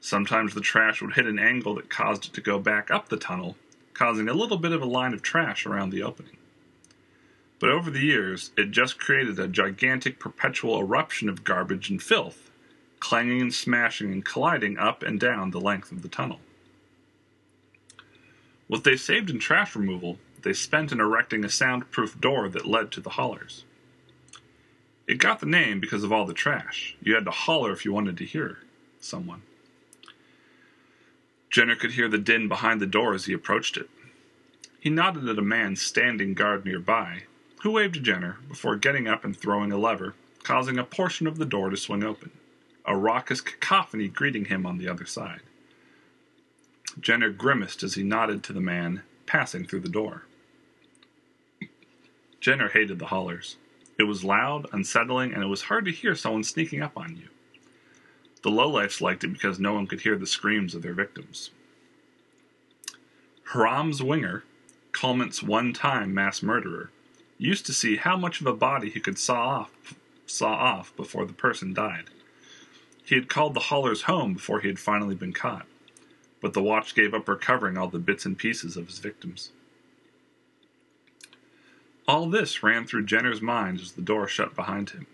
Sometimes 0.00 0.54
the 0.54 0.60
trash 0.60 1.02
would 1.02 1.14
hit 1.14 1.26
an 1.26 1.40
angle 1.40 1.74
that 1.74 1.90
caused 1.90 2.26
it 2.26 2.32
to 2.34 2.40
go 2.40 2.60
back 2.60 2.92
up 2.92 3.08
the 3.08 3.16
tunnel, 3.16 3.56
causing 3.92 4.28
a 4.28 4.34
little 4.34 4.56
bit 4.56 4.70
of 4.70 4.82
a 4.82 4.86
line 4.86 5.12
of 5.12 5.20
trash 5.20 5.66
around 5.66 5.90
the 5.90 6.04
opening. 6.04 6.36
But 7.58 7.70
over 7.70 7.90
the 7.90 8.06
years, 8.06 8.52
it 8.56 8.70
just 8.70 9.00
created 9.00 9.36
a 9.40 9.48
gigantic 9.48 10.20
perpetual 10.20 10.78
eruption 10.78 11.28
of 11.28 11.42
garbage 11.42 11.90
and 11.90 12.00
filth 12.00 12.52
clanging 13.00 13.40
and 13.40 13.52
smashing 13.52 14.12
and 14.12 14.24
colliding 14.24 14.78
up 14.78 15.02
and 15.02 15.18
down 15.18 15.50
the 15.50 15.60
length 15.60 15.90
of 15.90 16.02
the 16.02 16.08
tunnel. 16.08 16.38
What 18.74 18.82
they 18.82 18.96
saved 18.96 19.30
in 19.30 19.38
trash 19.38 19.76
removal, 19.76 20.18
they 20.42 20.52
spent 20.52 20.90
in 20.90 20.98
erecting 20.98 21.44
a 21.44 21.48
soundproof 21.48 22.20
door 22.20 22.48
that 22.48 22.66
led 22.66 22.90
to 22.90 23.00
the 23.00 23.10
hollers. 23.10 23.62
It 25.06 25.18
got 25.18 25.38
the 25.38 25.46
name 25.46 25.78
because 25.78 26.02
of 26.02 26.12
all 26.12 26.26
the 26.26 26.34
trash. 26.34 26.96
You 27.00 27.14
had 27.14 27.24
to 27.26 27.30
holler 27.30 27.70
if 27.70 27.84
you 27.84 27.92
wanted 27.92 28.18
to 28.18 28.24
hear 28.24 28.58
someone. 28.98 29.42
Jenner 31.50 31.76
could 31.76 31.92
hear 31.92 32.08
the 32.08 32.18
din 32.18 32.48
behind 32.48 32.80
the 32.80 32.86
door 32.86 33.14
as 33.14 33.26
he 33.26 33.32
approached 33.32 33.76
it. 33.76 33.88
He 34.80 34.90
nodded 34.90 35.28
at 35.28 35.38
a 35.38 35.42
man 35.42 35.76
standing 35.76 36.34
guard 36.34 36.64
nearby, 36.64 37.26
who 37.62 37.70
waved 37.70 37.94
to 37.94 38.00
Jenner 38.00 38.38
before 38.48 38.74
getting 38.74 39.06
up 39.06 39.24
and 39.24 39.36
throwing 39.36 39.70
a 39.70 39.78
lever, 39.78 40.16
causing 40.42 40.78
a 40.78 40.84
portion 40.84 41.28
of 41.28 41.38
the 41.38 41.46
door 41.46 41.70
to 41.70 41.76
swing 41.76 42.02
open 42.02 42.32
a 42.84 42.96
raucous 42.96 43.40
cacophony 43.40 44.08
greeting 44.08 44.46
him 44.46 44.66
on 44.66 44.78
the 44.78 44.88
other 44.88 45.06
side. 45.06 45.42
Jenner 47.00 47.30
grimaced 47.30 47.82
as 47.82 47.94
he 47.94 48.02
nodded 48.02 48.42
to 48.44 48.52
the 48.52 48.60
man 48.60 49.02
passing 49.26 49.66
through 49.66 49.80
the 49.80 49.88
door. 49.88 50.26
Jenner 52.40 52.68
hated 52.68 52.98
the 52.98 53.06
hollers. 53.06 53.56
It 53.98 54.04
was 54.04 54.24
loud, 54.24 54.66
unsettling, 54.72 55.32
and 55.32 55.42
it 55.42 55.46
was 55.46 55.62
hard 55.62 55.84
to 55.86 55.90
hear 55.90 56.14
someone 56.14 56.44
sneaking 56.44 56.82
up 56.82 56.96
on 56.96 57.16
you. 57.16 57.28
The 58.42 58.50
lowlifes 58.50 59.00
liked 59.00 59.24
it 59.24 59.32
because 59.32 59.58
no 59.58 59.72
one 59.72 59.86
could 59.86 60.02
hear 60.02 60.18
the 60.18 60.26
screams 60.26 60.74
of 60.74 60.82
their 60.82 60.92
victims. 60.92 61.50
Haram 63.52 63.92
winger, 64.00 64.44
Culment's 64.92 65.42
one 65.42 65.72
time 65.72 66.12
mass 66.12 66.42
murderer, 66.42 66.90
used 67.38 67.66
to 67.66 67.72
see 67.72 67.96
how 67.96 68.16
much 68.16 68.40
of 68.40 68.46
a 68.46 68.52
body 68.52 68.90
he 68.90 69.00
could 69.00 69.18
saw 69.18 69.48
off, 69.48 69.94
saw 70.26 70.52
off 70.52 70.94
before 70.96 71.24
the 71.24 71.32
person 71.32 71.72
died. 71.72 72.10
He 73.04 73.14
had 73.14 73.28
called 73.28 73.54
the 73.54 73.60
hollers 73.60 74.02
home 74.02 74.34
before 74.34 74.60
he 74.60 74.68
had 74.68 74.78
finally 74.78 75.14
been 75.14 75.32
caught, 75.32 75.66
but 76.44 76.52
the 76.52 76.62
watch 76.62 76.94
gave 76.94 77.14
up 77.14 77.26
recovering 77.26 77.78
all 77.78 77.88
the 77.88 77.98
bits 77.98 78.26
and 78.26 78.36
pieces 78.36 78.76
of 78.76 78.86
his 78.86 78.98
victims. 78.98 79.48
All 82.06 82.28
this 82.28 82.62
ran 82.62 82.86
through 82.86 83.06
Jenner's 83.06 83.40
mind 83.40 83.80
as 83.80 83.92
the 83.92 84.02
door 84.02 84.28
shut 84.28 84.54
behind 84.54 84.90
him. 84.90 85.06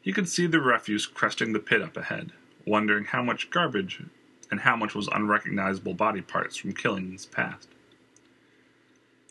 He 0.00 0.12
could 0.12 0.28
see 0.28 0.48
the 0.48 0.60
refuse 0.60 1.06
cresting 1.06 1.52
the 1.52 1.60
pit 1.60 1.80
up 1.80 1.96
ahead, 1.96 2.32
wondering 2.66 3.04
how 3.04 3.22
much 3.22 3.50
garbage 3.50 4.02
and 4.50 4.58
how 4.58 4.74
much 4.74 4.96
was 4.96 5.06
unrecognizable 5.12 5.94
body 5.94 6.22
parts 6.22 6.56
from 6.56 6.72
killings 6.72 7.24
past. 7.24 7.68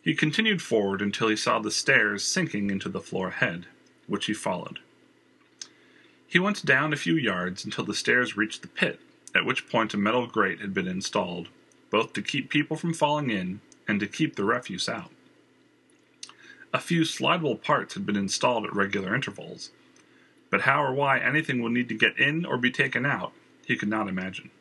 He 0.02 0.16
continued 0.16 0.62
forward 0.62 1.02
until 1.02 1.28
he 1.28 1.36
saw 1.36 1.60
the 1.60 1.72
stairs 1.72 2.24
sinking 2.24 2.70
into 2.70 2.88
the 2.88 3.02
floor 3.02 3.28
ahead, 3.28 3.66
which 4.08 4.28
he 4.28 4.34
followed. 4.34 4.80
He 6.26 6.40
went 6.40 6.66
down 6.66 6.94
a 6.94 6.96
few 6.96 7.18
yards 7.18 7.66
until 7.66 7.84
the 7.84 7.94
stairs 7.94 8.38
reached 8.38 8.62
the 8.62 8.70
pit, 8.70 9.02
at 9.36 9.46
which 9.46 9.70
point 9.70 9.94
a 9.94 9.98
metal 9.98 10.28
grate 10.28 10.60
had 10.60 10.74
been 10.74 10.88
installed, 10.88 11.48
both 11.90 12.14
to 12.14 12.22
keep 12.22 12.50
people 12.50 12.78
from 12.78 12.94
falling 12.94 13.30
in 13.30 13.62
and 13.88 14.00
to 14.00 14.08
keep 14.08 14.36
the 14.36 14.44
refuse 14.44 14.88
out. 14.90 15.12
A 16.74 16.80
few 16.80 17.02
slidable 17.02 17.62
parts 17.62 17.94
had 17.96 18.06
been 18.06 18.16
installed 18.16 18.66
at 18.66 18.76
regular 18.76 19.14
intervals, 19.14 19.72
but 20.50 20.62
how 20.62 20.84
or 20.84 20.94
why 20.94 21.20
anything 21.20 21.62
would 21.62 21.72
need 21.72 21.90
to 21.90 21.96
get 21.96 22.18
in 22.18 22.46
or 22.46 22.58
be 22.58 22.72
taken 22.72 23.06
out, 23.06 23.34
he 23.66 23.76
could 23.76 23.90
not 23.90 24.08
imagine. 24.08 24.52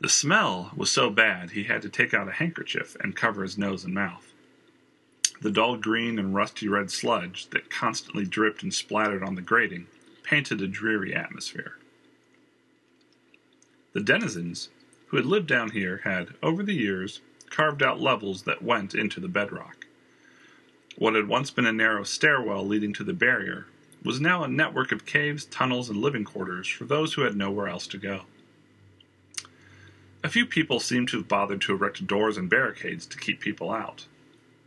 The 0.00 0.08
smell 0.08 0.72
was 0.76 0.90
so 0.90 1.10
bad 1.10 1.50
he 1.50 1.64
had 1.64 1.82
to 1.82 1.88
take 1.88 2.12
out 2.12 2.28
a 2.28 2.32
handkerchief 2.32 2.96
and 3.00 3.14
cover 3.14 3.42
his 3.42 3.56
nose 3.56 3.84
and 3.84 3.94
mouth. 3.94 4.32
The 5.40 5.52
dull 5.52 5.76
green 5.76 6.18
and 6.18 6.34
rusty 6.34 6.68
red 6.68 6.90
sludge 6.90 7.48
that 7.50 7.70
constantly 7.70 8.24
dripped 8.24 8.64
and 8.64 8.74
splattered 8.74 9.22
on 9.22 9.36
the 9.36 9.42
grating 9.42 9.86
painted 10.24 10.60
a 10.60 10.66
dreary 10.66 11.14
atmosphere. 11.14 11.76
The 13.92 14.00
denizens, 14.00 14.70
who 15.08 15.18
had 15.18 15.26
lived 15.26 15.46
down 15.46 15.70
here, 15.70 16.00
had, 16.04 16.34
over 16.42 16.62
the 16.62 16.74
years, 16.74 17.20
carved 17.50 17.82
out 17.82 18.00
levels 18.00 18.42
that 18.42 18.62
went 18.62 18.94
into 18.94 19.20
the 19.20 19.28
bedrock. 19.28 19.86
What 20.96 21.14
had 21.14 21.28
once 21.28 21.50
been 21.50 21.66
a 21.66 21.72
narrow 21.72 22.02
stairwell 22.02 22.66
leading 22.66 22.92
to 22.94 23.04
the 23.04 23.12
barrier 23.12 23.66
was 24.02 24.20
now 24.20 24.42
a 24.42 24.48
network 24.48 24.92
of 24.92 25.04
caves, 25.04 25.44
tunnels, 25.44 25.90
and 25.90 26.00
living 26.00 26.24
quarters 26.24 26.66
for 26.68 26.84
those 26.84 27.14
who 27.14 27.22
had 27.22 27.36
nowhere 27.36 27.68
else 27.68 27.86
to 27.88 27.98
go. 27.98 28.22
A 30.24 30.28
few 30.28 30.46
people 30.46 30.80
seemed 30.80 31.08
to 31.08 31.18
have 31.18 31.28
bothered 31.28 31.60
to 31.62 31.72
erect 31.72 32.06
doors 32.06 32.36
and 32.36 32.48
barricades 32.48 33.06
to 33.06 33.18
keep 33.18 33.40
people 33.40 33.70
out, 33.70 34.06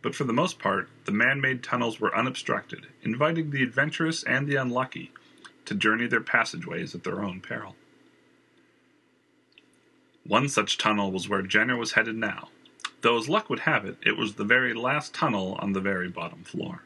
but 0.02 0.14
for 0.14 0.26
the 0.26 0.34
most 0.34 0.60
part, 0.60 0.90
the 1.06 1.12
man 1.12 1.42
made 1.42 1.64
tunnels 1.64 2.00
were 2.00 2.16
unobstructed, 2.16 2.88
inviting 3.02 3.50
the 3.50 3.64
adventurous 3.64 4.22
and 4.24 4.48
the 4.48 4.56
unlucky 4.56 5.12
to 5.66 5.74
journey 5.74 6.08
their 6.08 6.22
passageways 6.22 6.94
at 6.94 7.04
their 7.04 7.24
own 7.24 7.42
peril. 7.42 7.76
One 10.28 10.50
such 10.50 10.80
tunnel 10.80 11.12
was 11.12 11.30
where 11.30 11.44
Jenner 11.44 11.78
was 11.78 11.92
headed 11.92 12.16
now, 12.16 12.50
though 13.02 13.16
as 13.20 13.30
luck 13.30 13.48
would 13.48 13.60
have 13.60 13.86
it, 13.86 13.98
it 14.02 14.18
was 14.18 14.34
the 14.34 14.44
very 14.44 14.74
last 14.74 15.14
tunnel 15.14 15.56
on 15.60 15.74
the 15.74 15.80
very 15.80 16.10
bottom 16.10 16.44
floor. 16.44 16.82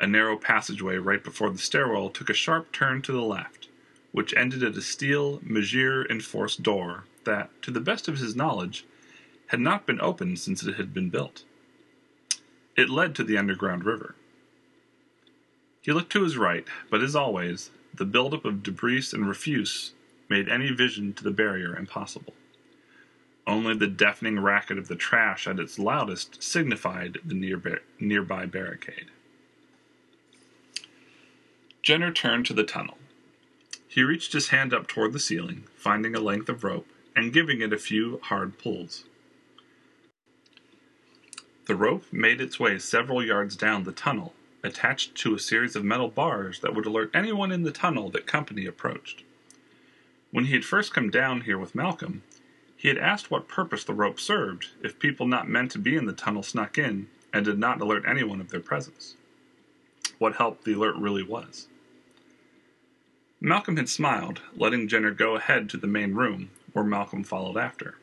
A 0.00 0.06
narrow 0.06 0.36
passageway 0.36 0.96
right 0.96 1.22
before 1.22 1.50
the 1.50 1.58
stairwell 1.58 2.10
took 2.10 2.28
a 2.28 2.34
sharp 2.34 2.72
turn 2.72 3.02
to 3.02 3.12
the 3.12 3.22
left, 3.22 3.68
which 4.10 4.34
ended 4.34 4.64
at 4.64 4.76
a 4.76 4.82
steel, 4.82 5.38
Magier 5.40 6.10
enforced 6.10 6.64
door 6.64 7.04
that, 7.22 7.50
to 7.62 7.70
the 7.70 7.80
best 7.80 8.08
of 8.08 8.18
his 8.18 8.34
knowledge, 8.34 8.84
had 9.48 9.60
not 9.60 9.86
been 9.86 10.00
opened 10.00 10.40
since 10.40 10.64
it 10.64 10.74
had 10.74 10.92
been 10.92 11.08
built. 11.08 11.44
It 12.76 12.90
led 12.90 13.14
to 13.14 13.22
the 13.22 13.38
underground 13.38 13.84
river. 13.84 14.16
He 15.82 15.92
looked 15.92 16.10
to 16.12 16.24
his 16.24 16.36
right, 16.36 16.66
but 16.90 17.00
as 17.00 17.14
always, 17.14 17.70
the 17.94 18.04
buildup 18.04 18.44
of 18.44 18.64
debris 18.64 19.04
and 19.12 19.28
refuse 19.28 19.92
made 20.30 20.48
any 20.48 20.70
vision 20.70 21.12
to 21.12 21.24
the 21.24 21.30
barrier 21.30 21.76
impossible. 21.76 22.34
Only 23.46 23.74
the 23.74 23.88
deafening 23.88 24.38
racket 24.38 24.78
of 24.78 24.86
the 24.86 24.94
trash 24.94 25.48
at 25.48 25.58
its 25.58 25.78
loudest 25.78 26.42
signified 26.42 27.18
the 27.24 27.34
near 27.34 27.82
nearby 27.98 28.46
barricade. 28.46 29.06
Jenner 31.82 32.12
turned 32.12 32.46
to 32.46 32.52
the 32.52 32.62
tunnel. 32.62 32.98
He 33.88 34.04
reached 34.04 34.32
his 34.32 34.50
hand 34.50 34.72
up 34.72 34.86
toward 34.86 35.12
the 35.12 35.18
ceiling, 35.18 35.64
finding 35.74 36.14
a 36.14 36.20
length 36.20 36.48
of 36.48 36.62
rope, 36.62 36.86
and 37.16 37.32
giving 37.32 37.60
it 37.60 37.72
a 37.72 37.78
few 37.78 38.20
hard 38.22 38.56
pulls. 38.58 39.04
The 41.66 41.74
rope 41.74 42.04
made 42.12 42.40
its 42.40 42.60
way 42.60 42.78
several 42.78 43.24
yards 43.24 43.56
down 43.56 43.82
the 43.82 43.92
tunnel, 43.92 44.34
attached 44.62 45.16
to 45.16 45.34
a 45.34 45.40
series 45.40 45.74
of 45.74 45.84
metal 45.84 46.08
bars 46.08 46.60
that 46.60 46.74
would 46.74 46.86
alert 46.86 47.10
anyone 47.14 47.50
in 47.50 47.64
the 47.64 47.72
tunnel 47.72 48.10
that 48.10 48.26
company 48.26 48.66
approached. 48.66 49.24
When 50.30 50.46
he 50.46 50.52
had 50.52 50.64
first 50.64 50.94
come 50.94 51.10
down 51.10 51.42
here 51.42 51.58
with 51.58 51.74
Malcolm, 51.74 52.22
he 52.76 52.88
had 52.88 52.98
asked 52.98 53.30
what 53.30 53.48
purpose 53.48 53.84
the 53.84 53.94
rope 53.94 54.20
served 54.20 54.68
if 54.82 54.98
people 54.98 55.26
not 55.26 55.48
meant 55.48 55.70
to 55.72 55.78
be 55.78 55.96
in 55.96 56.06
the 56.06 56.12
tunnel 56.12 56.42
snuck 56.42 56.78
in 56.78 57.08
and 57.32 57.44
did 57.44 57.58
not 57.58 57.80
alert 57.80 58.04
anyone 58.06 58.40
of 58.40 58.50
their 58.50 58.60
presence. 58.60 59.16
What 60.18 60.36
help 60.36 60.64
the 60.64 60.74
alert 60.74 60.96
really 60.96 61.22
was. 61.22 61.68
Malcolm 63.40 63.76
had 63.76 63.88
smiled, 63.88 64.40
letting 64.54 64.86
Jenner 64.86 65.12
go 65.12 65.34
ahead 65.34 65.68
to 65.70 65.76
the 65.76 65.86
main 65.86 66.14
room, 66.14 66.50
where 66.72 66.84
Malcolm 66.84 67.24
followed 67.24 67.56
after. 67.56 67.96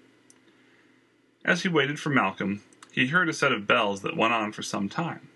As 1.46 1.64
he 1.64 1.70
waited 1.70 2.00
for 2.00 2.10
Malcolm, 2.10 2.62
he 2.92 3.08
heard 3.08 3.30
a 3.30 3.34
set 3.34 3.52
of 3.52 3.68
bells 3.68 4.02
that 4.02 4.18
went 4.18 4.34
on 4.34 4.52
for 4.52 4.64
some 4.64 4.90
time. 4.90 5.30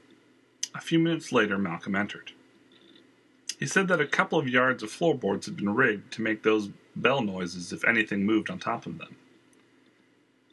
A 0.74 0.82
few 0.82 1.00
minutes 1.00 1.32
later, 1.32 1.58
Malcolm 1.58 1.96
entered. 1.96 2.32
He 3.62 3.68
said 3.68 3.88
that 3.90 4.02
a 4.02 4.08
couple 4.08 4.40
of 4.40 4.50
yards 4.50 4.82
of 4.82 4.90
floorboards 4.90 5.46
had 5.46 5.56
been 5.56 5.76
rigged 5.76 6.12
to 6.14 6.24
make 6.24 6.42
those 6.42 6.72
bell 6.96 7.22
noises 7.22 7.72
if 7.72 7.86
anything 7.86 8.26
moved 8.26 8.50
on 8.50 8.58
top 8.58 8.88
of 8.88 8.98
them. 8.98 9.18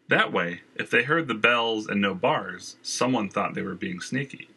That 0.09 0.31
way, 0.31 0.61
if 0.77 0.91
they 0.91 1.05
heard 1.05 1.27
the 1.27 1.33
bells 1.33 1.87
and 1.87 2.03
no 2.03 2.15
bars, 2.15 2.77
someone 2.83 3.31
thought 3.31 3.55
they 3.55 3.63
were 3.63 3.75
being 3.75 4.01
sneaky. 4.01 4.51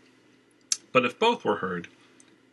But 0.91 1.05
if 1.05 1.17
both 1.17 1.45
were 1.45 1.57
heard, 1.57 1.87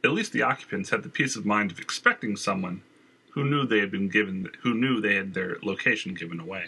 at 0.04 0.12
least 0.12 0.30
the 0.30 0.42
occupants 0.42 0.90
had 0.90 1.02
the 1.02 1.08
peace 1.08 1.34
of 1.34 1.44
mind 1.44 1.72
of 1.72 1.80
expecting 1.80 2.36
someone 2.36 2.82
who 3.30 3.42
knew 3.44 3.66
they 3.66 3.80
had 3.80 3.90
been 3.90 4.08
given 4.08 4.50
who 4.62 4.74
knew 4.74 5.00
they 5.00 5.16
had 5.16 5.34
their 5.34 5.56
location 5.64 6.14
given 6.14 6.38
away. 6.38 6.66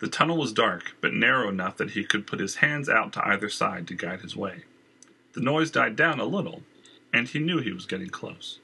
The 0.00 0.08
tunnel 0.08 0.36
was 0.36 0.52
dark, 0.52 0.94
but 1.00 1.14
narrow 1.14 1.48
enough 1.48 1.78
that 1.78 1.92
he 1.92 2.04
could 2.04 2.26
put 2.26 2.38
his 2.38 2.56
hands 2.56 2.90
out 2.90 3.14
to 3.14 3.26
either 3.26 3.48
side 3.48 3.88
to 3.88 3.94
guide 3.94 4.20
his 4.20 4.36
way. 4.36 4.64
The 5.34 5.40
noise 5.40 5.70
died 5.70 5.96
down 5.96 6.20
a 6.20 6.24
little, 6.24 6.62
and 7.12 7.28
he 7.28 7.40
knew 7.40 7.58
he 7.58 7.72
was 7.72 7.86
getting 7.86 8.08
close. 8.08 8.60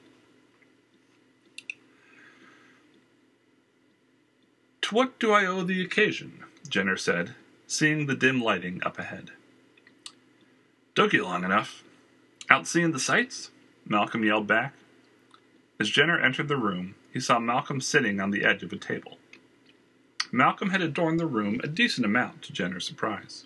To 4.83 4.95
what 4.95 5.19
do 5.19 5.31
I 5.31 5.45
owe 5.45 5.63
the 5.63 5.83
occasion? 5.83 6.43
Jenner 6.67 6.97
said, 6.97 7.35
seeing 7.67 8.05
the 8.05 8.15
dim 8.15 8.41
lighting 8.41 8.81
up 8.83 8.97
ahead. 8.97 9.31
Took 10.95 11.13
you 11.13 11.23
long 11.23 11.43
enough. 11.43 11.83
Out 12.49 12.67
seeing 12.67 12.91
the 12.91 12.99
sights? 12.99 13.51
Malcolm 13.85 14.23
yelled 14.23 14.47
back. 14.47 14.73
As 15.79 15.89
Jenner 15.89 16.19
entered 16.19 16.47
the 16.47 16.57
room, 16.57 16.95
he 17.11 17.19
saw 17.19 17.39
Malcolm 17.39 17.81
sitting 17.81 18.19
on 18.19 18.31
the 18.31 18.45
edge 18.45 18.63
of 18.63 18.71
a 18.71 18.77
table. 18.77 19.17
Malcolm 20.31 20.69
had 20.69 20.81
adorned 20.81 21.19
the 21.19 21.25
room 21.25 21.59
a 21.63 21.67
decent 21.67 22.05
amount, 22.05 22.41
to 22.43 22.53
Jenner's 22.53 22.85
surprise. 22.87 23.45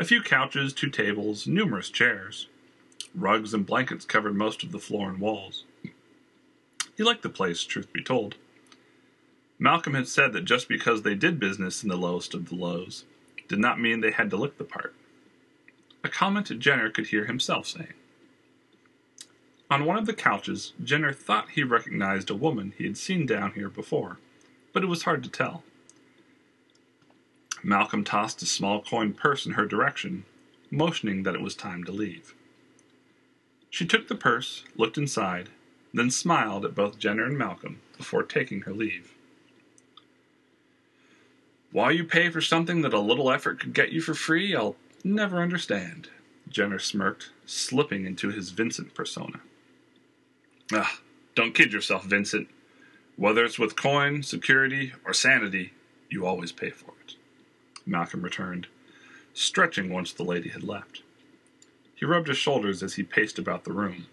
A 0.00 0.04
few 0.04 0.22
couches, 0.22 0.72
two 0.72 0.88
tables, 0.88 1.46
numerous 1.46 1.90
chairs. 1.90 2.46
Rugs 3.14 3.52
and 3.52 3.66
blankets 3.66 4.06
covered 4.06 4.34
most 4.34 4.62
of 4.62 4.72
the 4.72 4.78
floor 4.78 5.10
and 5.10 5.20
walls. 5.20 5.64
He 6.96 7.02
liked 7.02 7.20
the 7.20 7.28
place, 7.28 7.64
truth 7.64 7.92
be 7.92 8.02
told. 8.02 8.36
Malcolm 9.58 9.92
had 9.92 10.08
said 10.08 10.32
that 10.32 10.46
just 10.46 10.70
because 10.70 11.02
they 11.02 11.14
did 11.14 11.38
business 11.38 11.82
in 11.82 11.90
the 11.90 11.98
lowest 11.98 12.32
of 12.32 12.48
the 12.48 12.54
lows 12.54 13.04
did 13.46 13.58
not 13.58 13.78
mean 13.78 14.00
they 14.00 14.12
had 14.12 14.30
to 14.30 14.38
look 14.38 14.56
the 14.56 14.64
part. 14.64 14.94
A 16.02 16.08
comment 16.08 16.58
Jenner 16.58 16.88
could 16.88 17.08
hear 17.08 17.26
himself 17.26 17.66
saying. 17.66 17.92
On 19.70 19.84
one 19.84 19.98
of 19.98 20.06
the 20.06 20.14
couches, 20.14 20.72
Jenner 20.82 21.12
thought 21.12 21.50
he 21.50 21.62
recognized 21.62 22.30
a 22.30 22.34
woman 22.34 22.72
he 22.78 22.84
had 22.84 22.96
seen 22.96 23.26
down 23.26 23.52
here 23.52 23.68
before, 23.68 24.16
but 24.72 24.82
it 24.82 24.86
was 24.86 25.02
hard 25.02 25.22
to 25.24 25.28
tell. 25.28 25.62
Malcolm 27.62 28.04
tossed 28.04 28.42
a 28.42 28.46
small 28.46 28.82
coin 28.82 29.12
purse 29.12 29.44
in 29.44 29.52
her 29.52 29.66
direction, 29.66 30.24
motioning 30.70 31.22
that 31.24 31.34
it 31.34 31.42
was 31.42 31.54
time 31.54 31.84
to 31.84 31.92
leave. 31.92 32.34
She 33.68 33.86
took 33.86 34.08
the 34.08 34.14
purse, 34.14 34.64
looked 34.76 34.98
inside, 34.98 35.50
then 35.92 36.10
smiled 36.10 36.64
at 36.64 36.74
both 36.74 36.98
Jenner 36.98 37.24
and 37.24 37.36
Malcolm 37.36 37.80
before 37.96 38.22
taking 38.22 38.62
her 38.62 38.72
leave. 38.72 39.14
Why 41.72 41.92
you 41.92 42.04
pay 42.04 42.30
for 42.30 42.40
something 42.40 42.82
that 42.82 42.92
a 42.92 42.98
little 42.98 43.30
effort 43.30 43.60
could 43.60 43.74
get 43.74 43.92
you 43.92 44.00
for 44.00 44.14
free, 44.14 44.56
I'll 44.56 44.76
never 45.04 45.40
understand, 45.40 46.08
Jenner 46.48 46.80
smirked, 46.80 47.30
slipping 47.46 48.06
into 48.06 48.30
his 48.30 48.50
Vincent 48.50 48.94
persona. 48.94 49.40
Ah, 50.72 51.00
don't 51.34 51.54
kid 51.54 51.72
yourself, 51.72 52.04
Vincent. 52.04 52.48
Whether 53.16 53.44
it's 53.44 53.58
with 53.58 53.76
coin, 53.76 54.22
security, 54.22 54.92
or 55.04 55.12
sanity, 55.12 55.72
you 56.08 56.26
always 56.26 56.52
pay 56.52 56.70
for 56.70 56.92
it. 56.92 56.99
Malcolm 57.90 58.22
returned, 58.22 58.68
stretching 59.34 59.92
once 59.92 60.12
the 60.12 60.22
lady 60.22 60.48
had 60.48 60.62
left. 60.62 61.02
He 61.94 62.06
rubbed 62.06 62.28
his 62.28 62.38
shoulders 62.38 62.82
as 62.82 62.94
he 62.94 63.02
paced 63.02 63.38
about 63.38 63.64
the 63.64 63.72
room. 63.72 64.06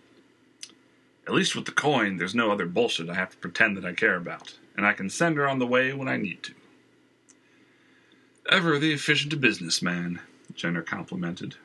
At 1.26 1.34
least 1.34 1.56
with 1.56 1.66
the 1.66 1.72
coin, 1.72 2.18
there's 2.18 2.36
no 2.36 2.52
other 2.52 2.66
bullshit 2.66 3.10
I 3.10 3.14
have 3.14 3.32
to 3.32 3.38
pretend 3.38 3.78
that 3.78 3.86
I 3.86 3.94
care 3.94 4.16
about, 4.16 4.58
and 4.76 4.86
I 4.86 4.94
can 4.94 5.10
send 5.10 5.38
her 5.38 5.48
on 5.48 5.60
the 5.60 5.68
way 5.68 5.94
when 5.94 6.08
I 6.08 6.18
need 6.18 6.44
to. 6.44 6.54
Ever 8.50 8.80
the 8.80 8.94
efficient 8.94 9.40
businessman, 9.40 10.22
Jenner 10.56 10.82
complimented. 10.82 11.56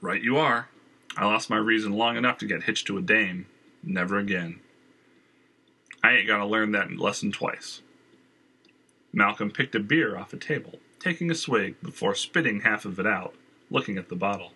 Right 0.00 0.22
you 0.22 0.36
are. 0.36 0.68
I 1.16 1.24
lost 1.24 1.50
my 1.50 1.56
reason 1.56 1.92
long 1.92 2.16
enough 2.16 2.38
to 2.38 2.46
get 2.46 2.64
hitched 2.64 2.86
to 2.88 2.98
a 2.98 3.02
dame. 3.02 3.46
Never 3.82 4.18
again. 4.18 4.60
I 6.02 6.12
ain't 6.12 6.26
gonna 6.26 6.46
learn 6.46 6.72
that 6.72 6.96
lesson 6.98 7.30
twice. 7.30 7.80
Malcolm 9.12 9.50
picked 9.50 9.74
a 9.74 9.80
beer 9.80 10.16
off 10.16 10.32
a 10.32 10.36
table, 10.36 10.78
taking 10.98 11.30
a 11.30 11.34
swig 11.34 11.80
before 11.82 12.14
spitting 12.14 12.60
half 12.60 12.84
of 12.84 12.98
it 12.98 13.06
out, 13.06 13.34
looking 13.70 13.98
at 13.98 14.08
the 14.08 14.16
bottle. 14.16 14.52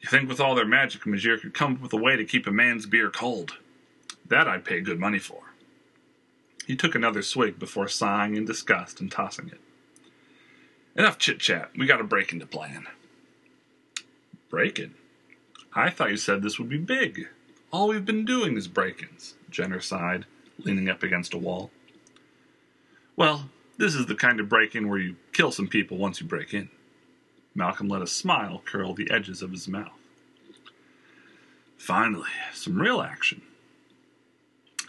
You 0.00 0.08
think 0.08 0.28
with 0.28 0.40
all 0.40 0.54
their 0.54 0.66
magic, 0.66 1.04
Monsieur 1.04 1.38
could 1.38 1.52
come 1.52 1.74
up 1.74 1.80
with 1.80 1.92
a 1.92 1.96
way 1.96 2.16
to 2.16 2.24
keep 2.24 2.46
a 2.46 2.52
man's 2.52 2.86
beer 2.86 3.10
cold? 3.10 3.58
That 4.26 4.48
I'd 4.48 4.64
pay 4.64 4.80
good 4.80 5.00
money 5.00 5.18
for. 5.18 5.54
He 6.66 6.76
took 6.76 6.94
another 6.94 7.22
swig 7.22 7.58
before 7.58 7.88
sighing 7.88 8.36
in 8.36 8.44
disgust 8.44 9.00
and 9.00 9.10
tossing 9.10 9.48
it. 9.48 9.60
Enough 10.96 11.18
chit 11.18 11.40
chat. 11.40 11.70
We 11.76 11.86
got 11.86 12.00
a 12.00 12.04
break 12.04 12.32
into 12.32 12.46
plan. 12.46 12.86
Break 14.48 14.78
in? 14.78 14.94
I 15.74 15.90
thought 15.90 16.10
you 16.10 16.16
said 16.16 16.42
this 16.42 16.58
would 16.58 16.68
be 16.68 16.78
big. 16.78 17.28
All 17.72 17.88
we've 17.88 18.04
been 18.04 18.24
doing 18.24 18.56
is 18.56 18.68
break 18.68 19.02
ins, 19.02 19.34
Jenner 19.50 19.80
sighed, 19.80 20.26
leaning 20.58 20.88
up 20.88 21.02
against 21.02 21.34
a 21.34 21.38
wall. 21.38 21.70
Well, 23.16 23.50
this 23.78 23.94
is 23.94 24.06
the 24.06 24.14
kind 24.14 24.40
of 24.40 24.48
break 24.48 24.74
in 24.74 24.88
where 24.88 24.98
you 24.98 25.16
kill 25.32 25.52
some 25.52 25.68
people 25.68 25.96
once 25.96 26.20
you 26.20 26.26
break 26.26 26.54
in. 26.54 26.68
Malcolm 27.54 27.88
let 27.88 28.02
a 28.02 28.06
smile 28.06 28.62
curl 28.64 28.94
the 28.94 29.10
edges 29.10 29.42
of 29.42 29.50
his 29.50 29.66
mouth. 29.66 29.92
Finally, 31.76 32.28
some 32.52 32.80
real 32.80 33.00
action. 33.00 33.42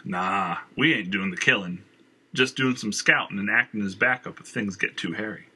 Nah, 0.04 0.58
we 0.76 0.94
ain't 0.94 1.10
doing 1.10 1.30
the 1.30 1.36
killing. 1.36 1.82
Just 2.34 2.56
doing 2.56 2.76
some 2.76 2.92
scouting 2.92 3.38
and 3.38 3.50
acting 3.50 3.82
as 3.82 3.94
backup 3.94 4.40
if 4.40 4.46
things 4.46 4.76
get 4.76 4.96
too 4.96 5.12
hairy. 5.12 5.46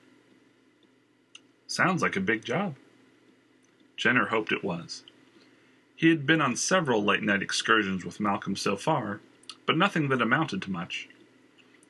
Sounds 1.67 2.03
like 2.03 2.17
a 2.17 2.21
big 2.21 2.45
job. 2.45 2.77
Jenner 3.97 4.27
hoped 4.27 4.53
it 4.53 4.65
was. 4.65 5.03
He 5.95 6.11
had 6.11 6.27
been 6.27 6.43
on 6.43 6.57
several 6.57 7.03
late 7.03 7.23
night 7.23 7.43
excursions 7.43 8.05
with 8.05 8.21
Malcolm 8.21 8.57
so 8.57 8.77
far, 8.77 9.21
but 9.67 9.77
nothing 9.77 10.09
that 10.09 10.21
amounted 10.21 10.63
to 10.63 10.71
much. 10.71 11.09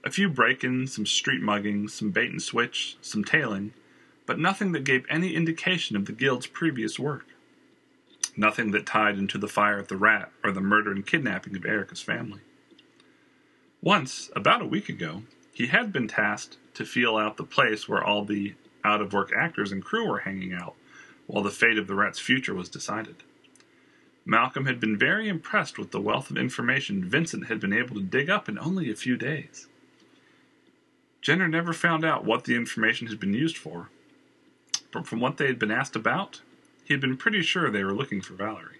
A 0.06 0.10
few 0.10 0.28
break 0.28 0.62
ins, 0.62 0.94
some 0.94 1.04
street 1.04 1.42
muggings, 1.42 1.90
some 1.90 2.12
bait 2.12 2.30
and 2.30 2.40
switch, 2.40 2.96
some 3.00 3.24
tailing, 3.24 3.72
but 4.24 4.38
nothing 4.38 4.70
that 4.70 4.84
gave 4.84 5.04
any 5.10 5.34
indication 5.34 5.96
of 5.96 6.04
the 6.04 6.12
guild's 6.12 6.46
previous 6.46 6.96
work. 6.96 7.26
Nothing 8.36 8.70
that 8.70 8.86
tied 8.86 9.18
into 9.18 9.36
the 9.36 9.48
fire 9.48 9.80
at 9.80 9.88
the 9.88 9.96
Rat 9.96 10.30
or 10.44 10.52
the 10.52 10.60
murder 10.60 10.92
and 10.92 11.04
kidnapping 11.04 11.56
of 11.56 11.66
Erica's 11.66 12.02
family. 12.02 12.38
Once, 13.82 14.30
about 14.36 14.62
a 14.62 14.66
week 14.66 14.88
ago, 14.88 15.24
he 15.52 15.66
had 15.66 15.92
been 15.92 16.06
tasked 16.06 16.56
to 16.74 16.84
feel 16.84 17.16
out 17.16 17.36
the 17.36 17.42
place 17.42 17.88
where 17.88 18.04
all 18.04 18.24
the 18.24 18.54
out 18.84 19.00
of 19.00 19.12
work 19.12 19.32
actors 19.36 19.72
and 19.72 19.84
crew 19.84 20.06
were 20.06 20.20
hanging 20.20 20.52
out 20.52 20.76
while 21.26 21.42
the 21.42 21.50
fate 21.50 21.78
of 21.78 21.88
the 21.88 21.96
Rat's 21.96 22.20
future 22.20 22.54
was 22.54 22.68
decided. 22.68 23.24
Malcolm 24.24 24.66
had 24.66 24.78
been 24.78 24.96
very 24.96 25.28
impressed 25.28 25.80
with 25.80 25.90
the 25.90 26.00
wealth 26.00 26.30
of 26.30 26.38
information 26.38 27.04
Vincent 27.04 27.48
had 27.48 27.58
been 27.58 27.72
able 27.72 27.96
to 27.96 28.02
dig 28.02 28.30
up 28.30 28.48
in 28.48 28.56
only 28.56 28.88
a 28.88 28.94
few 28.94 29.16
days. 29.16 29.66
Jenner 31.26 31.48
never 31.48 31.72
found 31.72 32.04
out 32.04 32.24
what 32.24 32.44
the 32.44 32.54
information 32.54 33.08
had 33.08 33.18
been 33.18 33.34
used 33.34 33.56
for, 33.56 33.90
but 34.92 35.08
from 35.08 35.18
what 35.18 35.38
they 35.38 35.48
had 35.48 35.58
been 35.58 35.72
asked 35.72 35.96
about, 35.96 36.40
he 36.84 36.94
had 36.94 37.00
been 37.00 37.16
pretty 37.16 37.42
sure 37.42 37.68
they 37.68 37.82
were 37.82 37.92
looking 37.92 38.20
for 38.20 38.34
Valerie. 38.34 38.78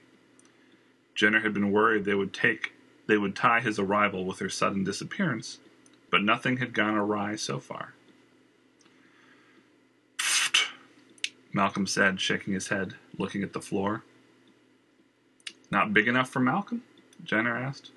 Jenner 1.16 1.40
had 1.40 1.52
been 1.52 1.72
worried 1.72 2.04
they 2.04 2.14
would 2.14 2.32
take 2.32 2.72
they 3.08 3.18
would 3.18 3.34
tie 3.34 3.58
his 3.58 3.80
arrival 3.80 4.24
with 4.24 4.38
her 4.38 4.48
sudden 4.48 4.84
disappearance, 4.84 5.58
but 6.08 6.22
nothing 6.22 6.58
had 6.58 6.72
gone 6.72 6.94
awry 6.94 7.34
so 7.34 7.58
far. 7.58 7.94
Pfft, 10.16 10.68
Malcolm 11.52 11.88
said, 11.88 12.20
shaking 12.20 12.54
his 12.54 12.68
head, 12.68 12.94
looking 13.18 13.42
at 13.42 13.54
the 13.54 13.60
floor. 13.60 14.04
Not 15.72 15.92
big 15.92 16.06
enough 16.06 16.28
for 16.28 16.38
Malcolm? 16.38 16.84
Jenner 17.24 17.56
asked. 17.56 17.90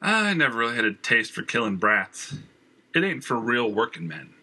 I 0.00 0.34
never 0.34 0.58
really 0.58 0.74
had 0.74 0.84
a 0.84 0.92
taste 0.92 1.30
for 1.30 1.42
killing 1.42 1.76
brats. 1.76 2.34
It 2.94 3.02
ain't 3.02 3.24
for 3.24 3.36
real 3.38 3.70
working 3.70 4.06
men. 4.06 4.34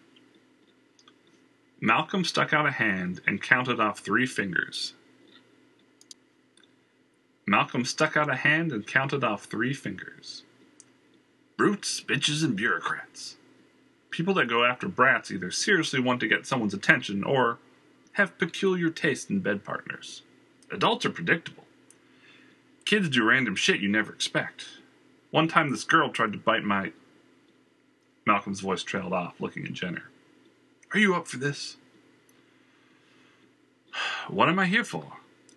Malcolm 1.80 2.24
stuck 2.24 2.52
out 2.52 2.66
a 2.66 2.72
hand 2.72 3.20
and 3.26 3.40
counted 3.40 3.80
off 3.80 4.00
three 4.00 4.26
fingers. 4.26 4.94
Malcolm 7.46 7.84
stuck 7.84 8.16
out 8.16 8.30
a 8.30 8.36
hand 8.36 8.72
and 8.72 8.86
counted 8.86 9.24
off 9.24 9.44
three 9.44 9.72
fingers. 9.72 10.42
Brutes, 11.56 12.00
bitches, 12.00 12.44
and 12.44 12.56
bureaucrats. 12.56 13.36
People 14.10 14.34
that 14.34 14.48
go 14.48 14.64
after 14.64 14.88
brats 14.88 15.30
either 15.30 15.50
seriously 15.50 16.00
want 16.00 16.20
to 16.20 16.28
get 16.28 16.46
someone's 16.46 16.74
attention 16.74 17.22
or 17.22 17.58
have 18.14 18.38
peculiar 18.38 18.90
taste 18.90 19.30
in 19.30 19.40
bed 19.40 19.64
partners. 19.64 20.22
Adults 20.70 21.06
are 21.06 21.10
predictable. 21.10 21.64
Kids 22.84 23.08
do 23.08 23.24
random 23.24 23.54
shit 23.54 23.80
you 23.80 23.88
never 23.88 24.12
expect. 24.12 24.66
One 25.30 25.48
time 25.48 25.70
this 25.70 25.84
girl 25.84 26.10
tried 26.10 26.32
to 26.32 26.38
bite 26.38 26.64
my 26.64 26.92
Malcolm's 28.26 28.60
voice 28.60 28.82
trailed 28.82 29.12
off, 29.12 29.40
looking 29.40 29.64
at 29.64 29.72
Jenner. 29.72 30.04
Are 30.92 30.98
you 31.00 31.14
up 31.14 31.26
for 31.26 31.36
this? 31.36 31.76
What 34.28 34.48
am 34.48 34.58
I 34.60 34.66
here 34.66 34.84
for? 34.84 35.04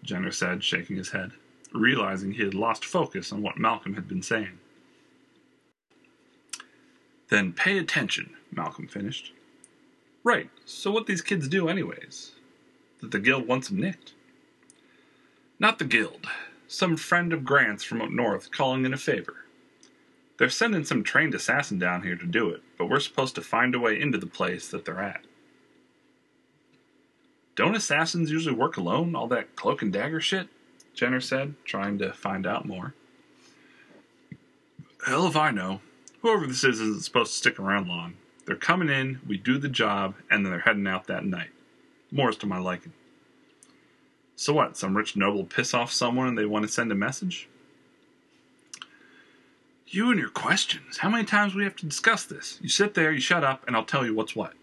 Jenner 0.02 0.32
said, 0.32 0.64
shaking 0.64 0.96
his 0.96 1.12
head, 1.12 1.34
realizing 1.72 2.32
he 2.32 2.44
had 2.44 2.56
lost 2.56 2.84
focus 2.84 3.32
on 3.32 3.44
what 3.44 3.58
Malcolm 3.58 3.94
had 3.94 4.08
been 4.08 4.24
saying. 4.24 4.58
Then 7.30 7.54
pay 7.54 7.78
attention, 7.78 8.36
Malcolm 8.52 8.88
finished. 8.88 9.32
Right, 10.24 10.50
so 10.66 10.92
what 10.92 11.06
these 11.06 11.22
kids 11.22 11.48
do, 11.48 11.68
anyways? 11.68 12.32
That 13.02 13.12
the 13.12 13.20
guild 13.20 13.48
wants 13.48 13.70
them 13.70 13.80
nicked. 13.80 14.14
Not 15.60 15.80
the 15.80 15.86
guild. 15.86 16.28
Some 16.68 16.98
friend 16.98 17.34
of 17.34 17.46
Grant's 17.46 17.84
from 17.84 18.02
up 18.02 18.10
north 18.10 18.52
calling 18.52 18.86
in 18.86 18.94
a 18.94 18.98
favor. 18.98 19.43
They're 20.38 20.50
sending 20.50 20.84
some 20.84 21.04
trained 21.04 21.36
assassin 21.36 21.78
down 21.78 22.04
here 22.04 22.16
to 22.16 22.26
do 22.26 22.50
it, 22.50 22.64
but 22.78 22.90
we're 22.90 23.00
supposed 23.00 23.36
to 23.36 23.42
find 23.42 23.76
a 23.76 23.80
way 23.80 24.00
into 24.00 24.18
the 24.18 24.26
place 24.26 24.68
that 24.70 24.86
they're 24.86 25.02
at. 25.02 25.22
Don't 27.56 27.76
assassins 27.76 28.32
usually 28.32 28.56
work 28.56 28.78
alone, 28.78 29.16
all 29.16 29.28
that 29.28 29.56
cloak 29.56 29.84
and 29.84 29.94
dagger 29.94 30.20
shit? 30.20 30.48
Jenner 30.96 31.22
said, 31.22 31.54
trying 31.66 32.00
to 32.00 32.12
find 32.14 32.48
out 32.48 32.66
more. 32.66 32.96
Hell 35.06 35.28
if 35.28 35.36
I 35.36 35.52
know. 35.52 35.82
Whoever 36.22 36.48
this 36.48 36.64
is 36.64 36.80
isn't 36.80 37.04
supposed 37.04 37.32
to 37.32 37.38
stick 37.38 37.60
around 37.60 37.88
long. 37.88 38.16
They're 38.46 38.56
coming 38.56 38.90
in, 38.90 39.20
we 39.28 39.38
do 39.38 39.58
the 39.58 39.70
job, 39.70 40.16
and 40.32 40.46
then 40.46 40.52
they're 40.52 40.62
heading 40.62 40.88
out 40.88 41.08
that 41.08 41.26
night. 41.26 41.50
More's 42.12 42.38
to 42.38 42.48
my 42.48 42.58
liking. 42.58 42.94
So 44.36 44.54
what, 44.54 44.78
some 44.78 44.98
rich 44.98 45.16
noble 45.16 45.44
piss 45.44 45.74
off 45.74 45.92
someone 45.92 46.28
and 46.28 46.38
they 46.38 46.46
want 46.46 46.66
to 46.66 46.72
send 46.72 46.92
a 46.92 46.96
message? 46.96 47.48
You 49.88 50.10
and 50.10 50.20
your 50.20 50.30
questions. 50.30 50.98
How 50.98 51.10
many 51.10 51.26
times 51.26 51.54
we 51.54 51.64
have 51.64 51.76
to 51.78 51.86
discuss 51.86 52.26
this? 52.26 52.58
You 52.62 52.70
sit 52.70 52.94
there, 52.94 53.12
you 53.12 53.20
shut 53.20 53.44
up, 53.44 53.64
and 53.68 53.76
I'll 53.76 53.86
tell 53.86 54.06
you 54.06 54.14
what's 54.16 54.36
what. 54.36 54.54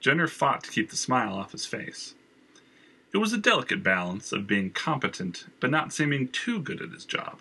Jenner 0.00 0.26
fought 0.26 0.64
to 0.64 0.70
keep 0.70 0.90
the 0.90 0.96
smile 0.96 1.34
off 1.34 1.52
his 1.52 1.66
face. 1.66 2.14
It 3.12 3.18
was 3.18 3.32
a 3.32 3.38
delicate 3.38 3.82
balance 3.82 4.32
of 4.32 4.46
being 4.46 4.70
competent, 4.70 5.46
but 5.60 5.70
not 5.70 5.92
seeming 5.92 6.28
too 6.28 6.60
good 6.60 6.80
at 6.80 6.92
his 6.92 7.04
job. 7.04 7.40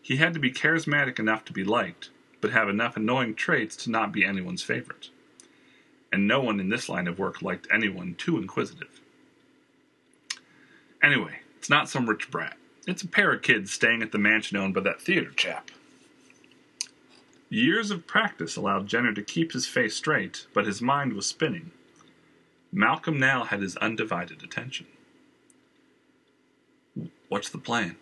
He 0.00 0.16
had 0.16 0.32
to 0.34 0.40
be 0.40 0.52
charismatic 0.52 1.18
enough 1.18 1.44
to 1.46 1.52
be 1.52 1.64
liked, 1.64 2.10
but 2.40 2.52
have 2.52 2.68
enough 2.68 2.96
annoying 2.96 3.34
traits 3.34 3.76
to 3.76 3.90
not 3.90 4.12
be 4.12 4.24
anyone's 4.24 4.62
favorite. 4.62 5.10
And 6.12 6.28
no 6.28 6.40
one 6.40 6.60
in 6.60 6.68
this 6.68 6.88
line 6.88 7.08
of 7.08 7.18
work 7.18 7.42
liked 7.42 7.66
anyone 7.72 8.14
too 8.14 8.38
inquisitive. 8.38 9.00
Anyway, 11.02 11.40
it's 11.58 11.68
not 11.68 11.88
some 11.88 12.08
rich 12.08 12.30
brat. 12.30 12.56
It's 12.86 13.02
a 13.02 13.08
pair 13.08 13.32
of 13.32 13.42
kids 13.42 13.72
staying 13.72 14.02
at 14.02 14.12
the 14.12 14.18
mansion 14.18 14.56
owned 14.56 14.74
by 14.74 14.80
that 14.82 15.00
theater 15.00 15.32
chap. 15.32 15.70
Years 17.48 17.90
of 17.90 18.06
practice 18.06 18.56
allowed 18.56 18.86
Jenner 18.86 19.12
to 19.12 19.22
keep 19.22 19.52
his 19.52 19.66
face 19.66 19.96
straight, 19.96 20.46
but 20.54 20.66
his 20.66 20.80
mind 20.80 21.12
was 21.12 21.26
spinning. 21.26 21.72
Malcolm 22.72 23.18
now 23.18 23.44
had 23.44 23.60
his 23.60 23.76
undivided 23.78 24.42
attention. 24.42 24.86
What's 27.28 27.48
the 27.48 27.58
plan? 27.58 27.96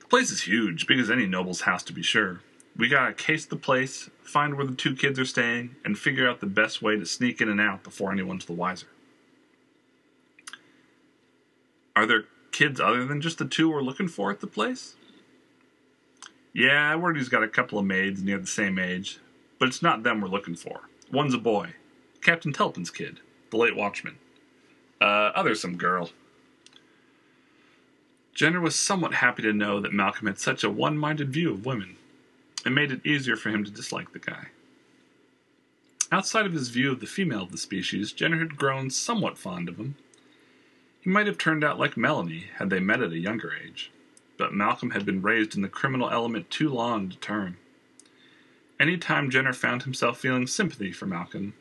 The 0.00 0.06
place 0.06 0.30
is 0.30 0.42
huge, 0.42 0.86
big 0.86 0.98
as 0.98 1.10
any 1.10 1.26
noble's 1.26 1.62
house 1.62 1.82
to 1.84 1.92
be 1.92 2.02
sure. 2.02 2.40
We 2.76 2.88
gotta 2.88 3.14
case 3.14 3.46
the 3.46 3.56
place, 3.56 4.10
find 4.22 4.56
where 4.56 4.66
the 4.66 4.74
two 4.74 4.94
kids 4.94 5.18
are 5.18 5.24
staying, 5.24 5.76
and 5.84 5.98
figure 5.98 6.28
out 6.28 6.40
the 6.40 6.46
best 6.46 6.82
way 6.82 6.96
to 6.96 7.06
sneak 7.06 7.40
in 7.40 7.48
and 7.48 7.60
out 7.60 7.82
before 7.82 8.12
anyone's 8.12 8.44
the 8.44 8.52
wiser. 8.52 8.86
Are 11.96 12.06
there 12.06 12.24
kids 12.52 12.80
other 12.80 13.04
than 13.04 13.20
just 13.20 13.38
the 13.38 13.44
two 13.44 13.70
we're 13.70 13.82
looking 13.82 14.08
for 14.08 14.30
at 14.30 14.40
the 14.40 14.46
place? 14.46 14.94
Yeah, 16.52 16.90
I 16.90 16.96
word 16.96 17.16
he's 17.16 17.28
got 17.28 17.42
a 17.42 17.48
couple 17.48 17.78
of 17.78 17.84
maids 17.84 18.22
near 18.22 18.38
the 18.38 18.46
same 18.46 18.78
age, 18.78 19.18
but 19.58 19.68
it's 19.68 19.82
not 19.82 20.02
them 20.02 20.20
we're 20.20 20.28
looking 20.28 20.56
for. 20.56 20.82
One's 21.12 21.34
a 21.34 21.38
boy, 21.38 21.74
Captain 22.22 22.52
Telpin's 22.52 22.90
kid, 22.90 23.20
the 23.50 23.56
late 23.56 23.76
watchman. 23.76 24.18
Uh, 25.00 25.30
other's 25.34 25.60
some 25.60 25.76
girl. 25.76 26.10
Jenner 28.34 28.60
was 28.60 28.76
somewhat 28.76 29.14
happy 29.14 29.42
to 29.42 29.52
know 29.52 29.80
that 29.80 29.92
Malcolm 29.92 30.26
had 30.26 30.38
such 30.38 30.62
a 30.62 30.70
one 30.70 30.96
minded 30.96 31.32
view 31.32 31.50
of 31.52 31.66
women. 31.66 31.96
It 32.64 32.70
made 32.70 32.92
it 32.92 33.06
easier 33.06 33.36
for 33.36 33.50
him 33.50 33.64
to 33.64 33.70
dislike 33.70 34.12
the 34.12 34.18
guy. 34.18 34.48
Outside 36.10 36.46
of 36.46 36.52
his 36.52 36.68
view 36.68 36.92
of 36.92 37.00
the 37.00 37.06
female 37.06 37.42
of 37.42 37.52
the 37.52 37.58
species, 37.58 38.12
Jenner 38.12 38.38
had 38.38 38.56
grown 38.56 38.90
somewhat 38.90 39.38
fond 39.38 39.68
of 39.68 39.76
him. 39.76 39.96
Might 41.08 41.26
have 41.26 41.38
turned 41.38 41.64
out 41.64 41.78
like 41.78 41.96
Melanie 41.96 42.50
had 42.56 42.68
they 42.68 42.80
met 42.80 43.00
at 43.00 43.12
a 43.12 43.18
younger 43.18 43.50
age 43.54 43.90
but 44.36 44.52
Malcolm 44.52 44.90
had 44.90 45.06
been 45.06 45.22
raised 45.22 45.56
in 45.56 45.62
the 45.62 45.68
criminal 45.68 46.10
element 46.10 46.50
too 46.50 46.68
long 46.68 47.08
to 47.08 47.16
turn. 47.16 47.56
Any 48.78 48.98
time 48.98 49.30
Jenner 49.30 49.54
found 49.54 49.82
himself 49.82 50.18
feeling 50.18 50.46
sympathy 50.46 50.92
for 50.92 51.06
Malcolm, 51.06 51.54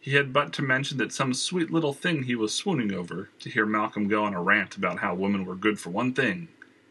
he 0.00 0.14
had 0.14 0.32
but 0.32 0.52
to 0.54 0.62
mention 0.62 0.96
that 0.98 1.12
some 1.12 1.34
sweet 1.34 1.70
little 1.70 1.92
thing 1.92 2.22
he 2.22 2.34
was 2.34 2.54
swooning 2.54 2.92
over 2.92 3.28
to 3.40 3.50
hear 3.50 3.66
Malcolm 3.66 4.08
go 4.08 4.24
on 4.24 4.32
a 4.32 4.42
rant 4.42 4.76
about 4.76 5.00
how 5.00 5.14
women 5.14 5.44
were 5.44 5.54
good 5.54 5.78
for 5.78 5.90
one 5.90 6.14
thing, 6.14 6.48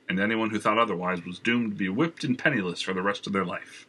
and 0.07 0.19
anyone 0.19 0.51
who 0.51 0.59
thought 0.59 0.77
otherwise 0.77 1.25
was 1.25 1.39
doomed 1.39 1.71
to 1.71 1.75
be 1.75 1.89
whipped 1.89 2.23
and 2.23 2.37
penniless 2.37 2.81
for 2.81 2.93
the 2.93 3.01
rest 3.01 3.25
of 3.27 3.33
their 3.33 3.45
life. 3.45 3.87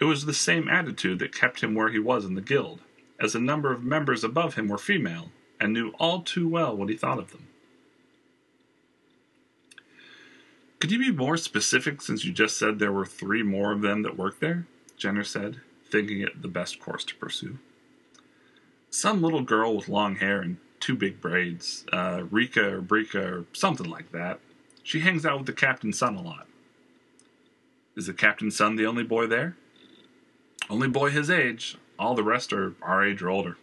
It 0.00 0.04
was 0.04 0.24
the 0.24 0.32
same 0.32 0.70
attitude 0.70 1.18
that 1.18 1.34
kept 1.34 1.62
him 1.62 1.74
where 1.74 1.90
he 1.90 1.98
was 1.98 2.24
in 2.24 2.34
the 2.34 2.40
guild, 2.40 2.80
as 3.20 3.34
a 3.34 3.40
number 3.40 3.72
of 3.72 3.84
members 3.84 4.24
above 4.24 4.54
him 4.54 4.68
were 4.68 4.78
female 4.78 5.30
and 5.60 5.72
knew 5.72 5.92
all 5.98 6.22
too 6.22 6.48
well 6.48 6.76
what 6.76 6.88
he 6.88 6.96
thought 6.96 7.18
of 7.18 7.32
them. 7.32 7.46
Could 10.78 10.92
you 10.92 10.98
be 10.98 11.10
more 11.10 11.36
specific 11.36 12.02
since 12.02 12.24
you 12.24 12.32
just 12.32 12.58
said 12.58 12.78
there 12.78 12.92
were 12.92 13.06
three 13.06 13.42
more 13.42 13.72
of 13.72 13.80
them 13.80 14.02
that 14.02 14.18
work 14.18 14.40
there? 14.40 14.66
Jenner 14.96 15.24
said, 15.24 15.60
thinking 15.90 16.20
it 16.20 16.42
the 16.42 16.48
best 16.48 16.80
course 16.80 17.04
to 17.04 17.14
pursue. 17.14 17.58
Some 18.90 19.22
little 19.22 19.42
girl 19.42 19.74
with 19.74 19.88
long 19.88 20.16
hair 20.16 20.40
and 20.40 20.58
two 20.80 20.94
big 20.94 21.20
braids, 21.20 21.84
uh, 21.92 22.24
Rika 22.30 22.74
or 22.74 22.82
Brika 22.82 23.14
or 23.14 23.44
something 23.52 23.88
like 23.88 24.12
that. 24.12 24.38
She 24.82 25.00
hangs 25.00 25.26
out 25.26 25.38
with 25.38 25.46
the 25.46 25.52
captain's 25.52 25.98
son 25.98 26.14
a 26.14 26.22
lot. 26.22 26.46
Is 27.96 28.06
the 28.06 28.12
captain's 28.12 28.56
son 28.56 28.76
the 28.76 28.86
only 28.86 29.02
boy 29.02 29.26
there? 29.26 29.56
Only 30.68 30.88
boy 30.88 31.10
his 31.10 31.30
age. 31.30 31.76
All 31.98 32.14
the 32.14 32.22
rest 32.22 32.52
are 32.52 32.74
our 32.82 33.04
age 33.04 33.22
or 33.22 33.30
older. 33.30 33.56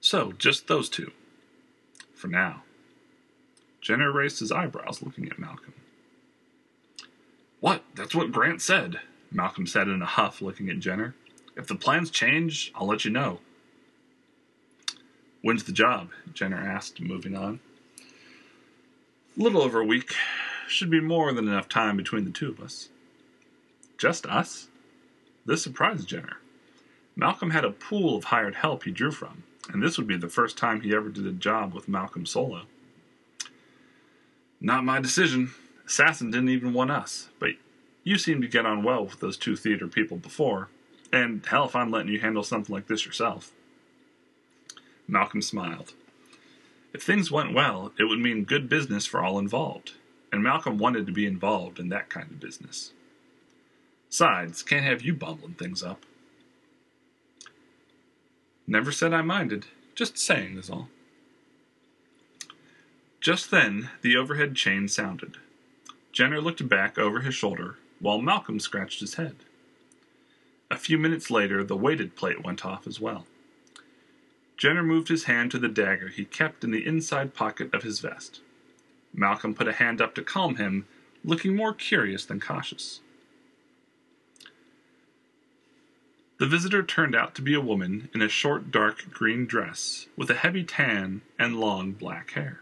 So, 0.00 0.32
just 0.32 0.68
those 0.68 0.88
two. 0.88 1.12
For 2.14 2.28
now. 2.28 2.62
Jenner 3.80 4.12
raised 4.12 4.40
his 4.40 4.52
eyebrows, 4.52 5.02
looking 5.02 5.28
at 5.28 5.38
Malcolm. 5.38 5.74
What? 7.60 7.82
That's 7.94 8.14
what 8.14 8.32
Grant 8.32 8.60
said, 8.60 9.00
Malcolm 9.30 9.66
said 9.66 9.88
in 9.88 10.02
a 10.02 10.06
huff, 10.06 10.40
looking 10.40 10.68
at 10.70 10.78
Jenner. 10.78 11.14
If 11.56 11.66
the 11.66 11.74
plans 11.74 12.10
change, 12.10 12.72
I'll 12.74 12.86
let 12.86 13.04
you 13.04 13.10
know. 13.10 13.40
When's 15.42 15.64
the 15.64 15.72
job? 15.72 16.10
Jenner 16.32 16.56
asked, 16.56 17.00
moving 17.00 17.36
on. 17.36 17.60
A 19.38 19.42
little 19.42 19.62
over 19.62 19.80
a 19.80 19.84
week. 19.84 20.14
Should 20.68 20.90
be 20.90 21.00
more 21.00 21.32
than 21.32 21.48
enough 21.48 21.68
time 21.68 21.96
between 21.96 22.24
the 22.24 22.30
two 22.30 22.50
of 22.50 22.60
us. 22.60 22.88
Just 23.96 24.26
us? 24.26 24.68
This 25.46 25.62
surprised 25.62 26.08
Jenner. 26.08 26.38
Malcolm 27.16 27.50
had 27.50 27.64
a 27.64 27.70
pool 27.70 28.16
of 28.16 28.24
hired 28.24 28.56
help 28.56 28.84
he 28.84 28.90
drew 28.90 29.10
from, 29.10 29.42
and 29.68 29.82
this 29.82 29.98
would 29.98 30.06
be 30.06 30.16
the 30.16 30.28
first 30.28 30.56
time 30.56 30.80
he 30.80 30.94
ever 30.94 31.08
did 31.08 31.26
a 31.26 31.32
job 31.32 31.74
with 31.74 31.88
Malcolm 31.88 32.26
solo. 32.26 32.62
Not 34.60 34.84
my 34.84 35.00
decision. 35.00 35.52
Assassin 35.86 36.30
didn't 36.30 36.48
even 36.48 36.72
want 36.72 36.90
us, 36.90 37.28
but 37.38 37.50
you 38.04 38.18
seemed 38.18 38.42
to 38.42 38.48
get 38.48 38.66
on 38.66 38.82
well 38.82 39.04
with 39.04 39.20
those 39.20 39.36
two 39.36 39.56
theater 39.56 39.86
people 39.86 40.16
before, 40.16 40.68
and 41.12 41.44
hell 41.46 41.66
if 41.66 41.76
I'm 41.76 41.90
letting 41.90 42.12
you 42.12 42.20
handle 42.20 42.42
something 42.42 42.74
like 42.74 42.86
this 42.86 43.06
yourself. 43.06 43.52
Malcolm 45.06 45.42
smiled. 45.42 45.92
If 46.92 47.02
things 47.02 47.30
went 47.30 47.54
well, 47.54 47.92
it 47.98 48.04
would 48.04 48.18
mean 48.18 48.44
good 48.44 48.68
business 48.68 49.06
for 49.06 49.22
all 49.22 49.38
involved, 49.38 49.92
and 50.32 50.42
Malcolm 50.42 50.78
wanted 50.78 51.06
to 51.06 51.12
be 51.12 51.26
involved 51.26 51.78
in 51.78 51.88
that 51.90 52.08
kind 52.08 52.30
of 52.30 52.40
business. 52.40 52.92
Besides, 54.08 54.62
can't 54.62 54.84
have 54.84 55.02
you 55.02 55.14
bumbling 55.14 55.54
things 55.54 55.82
up. 55.82 56.04
Never 58.70 58.92
said 58.92 59.14
I 59.14 59.22
minded, 59.22 59.64
just 59.94 60.18
saying 60.18 60.58
is 60.58 60.68
all. 60.68 60.90
Just 63.18 63.50
then, 63.50 63.88
the 64.02 64.14
overhead 64.14 64.56
chain 64.56 64.88
sounded. 64.88 65.38
Jenner 66.12 66.38
looked 66.38 66.68
back 66.68 66.98
over 66.98 67.20
his 67.20 67.34
shoulder, 67.34 67.78
while 67.98 68.20
Malcolm 68.20 68.60
scratched 68.60 69.00
his 69.00 69.14
head. 69.14 69.36
A 70.70 70.76
few 70.76 70.98
minutes 70.98 71.30
later, 71.30 71.64
the 71.64 71.78
weighted 71.78 72.14
plate 72.14 72.44
went 72.44 72.66
off 72.66 72.86
as 72.86 73.00
well. 73.00 73.24
Jenner 74.58 74.82
moved 74.82 75.08
his 75.08 75.24
hand 75.24 75.50
to 75.52 75.58
the 75.58 75.68
dagger 75.68 76.08
he 76.08 76.26
kept 76.26 76.62
in 76.62 76.70
the 76.70 76.84
inside 76.84 77.32
pocket 77.32 77.72
of 77.72 77.84
his 77.84 78.00
vest. 78.00 78.42
Malcolm 79.14 79.54
put 79.54 79.66
a 79.66 79.72
hand 79.72 80.02
up 80.02 80.14
to 80.14 80.22
calm 80.22 80.56
him, 80.56 80.86
looking 81.24 81.56
more 81.56 81.72
curious 81.72 82.26
than 82.26 82.38
cautious. 82.38 83.00
The 86.38 86.46
visitor 86.46 86.84
turned 86.84 87.16
out 87.16 87.34
to 87.34 87.42
be 87.42 87.54
a 87.54 87.60
woman 87.60 88.10
in 88.14 88.22
a 88.22 88.28
short 88.28 88.70
dark 88.70 89.10
green 89.10 89.44
dress 89.44 90.06
with 90.16 90.30
a 90.30 90.34
heavy 90.34 90.62
tan 90.62 91.22
and 91.36 91.58
long 91.58 91.92
black 91.92 92.30
hair. 92.32 92.60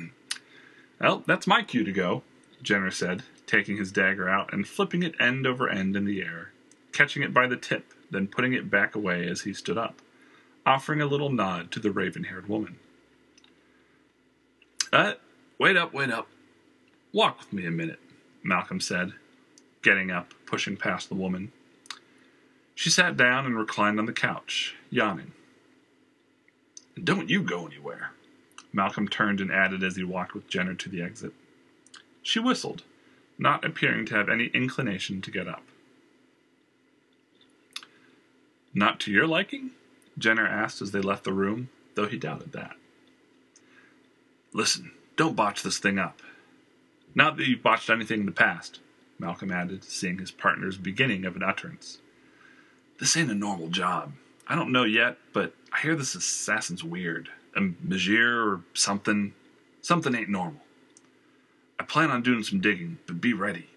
well, 1.00 1.22
that's 1.26 1.46
my 1.46 1.62
cue 1.62 1.84
to 1.84 1.92
go, 1.92 2.22
Jenner 2.62 2.90
said, 2.90 3.22
taking 3.46 3.76
his 3.76 3.92
dagger 3.92 4.30
out 4.30 4.50
and 4.52 4.66
flipping 4.66 5.02
it 5.02 5.14
end 5.20 5.46
over 5.46 5.68
end 5.68 5.94
in 5.94 6.06
the 6.06 6.22
air, 6.22 6.52
catching 6.92 7.22
it 7.22 7.34
by 7.34 7.46
the 7.46 7.56
tip, 7.56 7.92
then 8.10 8.26
putting 8.26 8.54
it 8.54 8.70
back 8.70 8.94
away 8.94 9.28
as 9.28 9.42
he 9.42 9.52
stood 9.52 9.76
up. 9.76 10.00
offering 10.64 11.00
a 11.00 11.06
little 11.06 11.30
nod 11.30 11.70
to 11.72 11.80
the 11.80 11.90
raven 11.90 12.24
haired 12.24 12.48
woman. 12.48 12.78
Uh, 14.92 15.14
wait 15.58 15.76
up, 15.76 15.92
wait 15.92 16.10
up. 16.10 16.28
Walk 17.12 17.38
with 17.40 17.52
me 17.52 17.66
a 17.66 17.70
minute, 17.70 17.98
Malcolm 18.42 18.80
said, 18.80 19.12
getting 19.82 20.10
up, 20.10 20.32
pushing 20.46 20.76
past 20.76 21.08
the 21.08 21.14
woman. 21.14 21.50
She 22.80 22.88
sat 22.88 23.14
down 23.14 23.44
and 23.44 23.58
reclined 23.58 23.98
on 23.98 24.06
the 24.06 24.12
couch, 24.14 24.74
yawning. 24.88 25.32
Don't 27.04 27.28
you 27.28 27.42
go 27.42 27.66
anywhere. 27.66 28.12
Malcolm 28.72 29.06
turned 29.06 29.38
and 29.38 29.52
added 29.52 29.82
as 29.82 29.96
he 29.96 30.02
walked 30.02 30.32
with 30.32 30.48
Jenner 30.48 30.72
to 30.72 30.88
the 30.88 31.02
exit. 31.02 31.34
She 32.22 32.38
whistled, 32.38 32.84
not 33.36 33.66
appearing 33.66 34.06
to 34.06 34.14
have 34.14 34.30
any 34.30 34.46
inclination 34.54 35.20
to 35.20 35.30
get 35.30 35.46
up. 35.46 35.62
Not 38.72 38.98
to 39.00 39.12
your 39.12 39.26
liking? 39.26 39.72
Jenner 40.16 40.46
asked 40.46 40.80
as 40.80 40.92
they 40.92 41.02
left 41.02 41.24
the 41.24 41.34
room, 41.34 41.68
though 41.96 42.08
he 42.08 42.16
doubted 42.16 42.52
that. 42.52 42.76
Listen, 44.54 44.92
don't 45.16 45.36
botch 45.36 45.62
this 45.62 45.78
thing 45.78 45.98
up. 45.98 46.22
Not 47.14 47.36
that 47.36 47.46
you've 47.46 47.62
botched 47.62 47.90
anything 47.90 48.20
in 48.20 48.26
the 48.26 48.32
past, 48.32 48.80
Malcolm 49.18 49.52
added, 49.52 49.84
seeing 49.84 50.16
his 50.16 50.30
partner's 50.30 50.78
beginning 50.78 51.26
of 51.26 51.36
an 51.36 51.42
utterance. 51.42 51.98
This 53.00 53.16
ain't 53.16 53.30
a 53.30 53.34
normal 53.34 53.68
job. 53.68 54.12
I 54.46 54.54
don't 54.54 54.72
know 54.72 54.84
yet, 54.84 55.16
but 55.32 55.54
I 55.72 55.80
hear 55.80 55.96
this 55.96 56.14
assassin's 56.14 56.84
weird. 56.84 57.30
A 57.56 57.60
Magir 57.60 58.46
or 58.46 58.60
something. 58.74 59.32
Something 59.80 60.14
ain't 60.14 60.28
normal. 60.28 60.60
I 61.78 61.84
plan 61.84 62.10
on 62.10 62.22
doing 62.22 62.44
some 62.44 62.60
digging, 62.60 62.98
but 63.06 63.20
be 63.20 63.32
ready. 63.32 63.70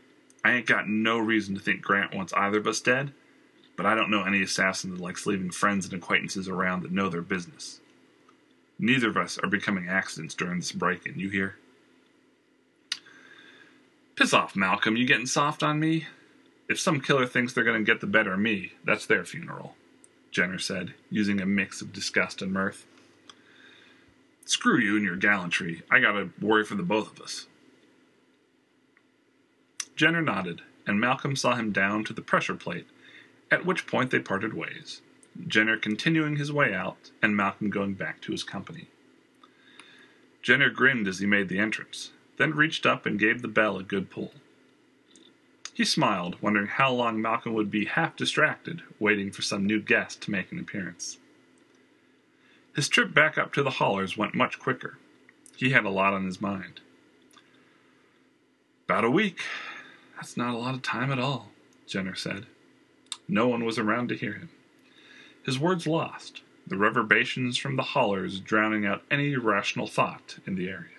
I 0.44 0.52
ain't 0.52 0.66
got 0.66 0.90
no 0.90 1.18
reason 1.20 1.56
to 1.56 1.62
think 1.62 1.82
Grant 1.82 2.14
wants 2.14 2.34
either 2.34 2.58
of 2.58 2.68
us 2.68 2.82
dead, 2.82 3.14
but 3.78 3.86
I 3.86 3.96
don't 3.96 4.12
know 4.12 4.26
any 4.26 4.42
assassin 4.42 4.92
that 4.92 5.00
likes 5.00 5.26
leaving 5.26 5.52
friends 5.52 5.86
and 5.86 5.94
acquaintances 5.94 6.50
around 6.50 6.84
that 6.84 6.92
know 6.92 7.08
their 7.08 7.22
business. 7.22 7.80
Neither 8.78 9.10
of 9.10 9.16
us 9.16 9.38
are 9.38 9.48
becoming 9.48 9.88
accidents 9.88 10.36
during 10.36 10.58
this 10.58 10.74
break 10.74 11.06
in, 11.06 11.18
you 11.18 11.30
hear? 11.30 11.56
Piss 14.18 14.34
off, 14.34 14.56
Malcolm. 14.56 14.98
You 14.98 15.08
getting 15.08 15.26
soft 15.26 15.64
on 15.64 15.80
me? 15.80 16.08
If 16.70 16.80
some 16.80 17.02
killer 17.02 17.26
thinks 17.26 17.54
they're 17.54 17.64
going 17.64 17.84
to 17.84 17.92
get 17.92 18.02
the 18.02 18.08
better 18.08 18.34
of 18.34 18.40
me, 18.40 18.74
that's 18.84 19.06
their 19.06 19.26
funeral, 19.26 19.76
Jenner 20.32 20.60
said, 20.60 20.94
using 21.10 21.42
a 21.42 21.46
mix 21.46 21.82
of 21.82 21.94
disgust 21.94 22.42
and 22.42 22.54
mirth. 22.54 22.86
Screw 24.46 24.78
you 24.78 24.96
and 24.96 25.06
your 25.06 25.16
gallantry. 25.16 25.84
I 25.90 26.00
gotta 26.00 26.30
worry 26.42 26.66
for 26.66 26.76
the 26.76 26.84
both 26.84 27.12
of 27.12 27.22
us. 27.22 27.48
Jenner 29.96 30.22
nodded, 30.22 30.62
and 30.86 31.00
Malcolm 31.00 31.36
saw 31.36 31.56
him 31.56 31.72
down 31.72 32.04
to 32.06 32.14
the 32.14 32.22
pressure 32.22 32.56
plate, 32.56 32.88
at 33.52 33.66
which 33.66 33.88
point 33.88 34.12
they 34.12 34.20
parted 34.20 34.54
ways, 34.54 35.02
Jenner 35.48 35.78
continuing 35.78 36.36
his 36.36 36.52
way 36.52 36.74
out, 36.74 37.12
and 37.22 37.38
Malcolm 37.38 37.70
going 37.70 37.94
back 37.94 38.20
to 38.22 38.32
his 38.32 38.44
company. 38.44 38.88
Jenner 40.42 40.70
grinned 40.70 41.08
as 41.08 41.20
he 41.20 41.26
made 41.26 41.48
the 41.48 41.60
entrance, 41.60 42.12
then 42.38 42.52
reached 42.52 42.86
up 42.86 43.06
and 43.06 43.20
gave 43.20 43.42
the 43.42 43.48
bell 43.48 43.78
a 43.78 43.84
good 43.84 44.10
pull. 44.10 44.34
He 45.74 45.86
smiled, 45.86 46.38
wondering 46.40 46.68
how 46.68 46.92
long 46.94 47.22
Malcolm 47.22 47.54
would 47.54 47.72
be 47.72 47.86
half 47.86 48.16
distracted, 48.16 48.84
waiting 49.00 49.32
for 49.32 49.42
some 49.42 49.66
new 49.66 49.82
guest 49.82 50.22
to 50.22 50.32
make 50.32 50.52
an 50.52 50.60
appearance. 50.60 51.18
His 52.76 52.88
trip 52.88 53.14
back 53.14 53.38
up 53.38 53.54
to 53.54 53.64
the 53.64 53.72
Hollers 53.72 54.16
went 54.16 54.36
much 54.36 54.60
quicker. 54.60 54.98
He 55.56 55.72
had 55.72 55.86
a 55.86 55.90
lot 55.90 56.14
on 56.14 56.26
his 56.26 56.42
mind. 56.42 56.82
About 58.86 59.04
a 59.04 59.10
week. 59.10 59.42
That's 60.16 60.38
not 60.38 60.54
a 60.54 60.58
lot 60.58 60.76
of 60.76 60.82
time 60.82 61.12
at 61.12 61.20
all, 61.20 61.52
Jenner 61.88 62.16
said. 62.16 62.46
No 63.28 63.48
one 63.48 63.66
was 63.66 63.80
around 63.80 64.10
to 64.10 64.18
hear 64.18 64.34
him. 64.34 64.50
His 65.44 65.60
words 65.60 65.88
lost, 65.88 66.42
the 66.68 66.78
reverberations 66.78 67.58
from 67.58 67.76
the 67.76 67.84
hollers 67.84 68.40
drowning 68.40 68.86
out 68.86 69.04
any 69.10 69.36
rational 69.36 69.88
thought 69.88 70.38
in 70.46 70.56
the 70.56 70.70
area. 70.70 70.93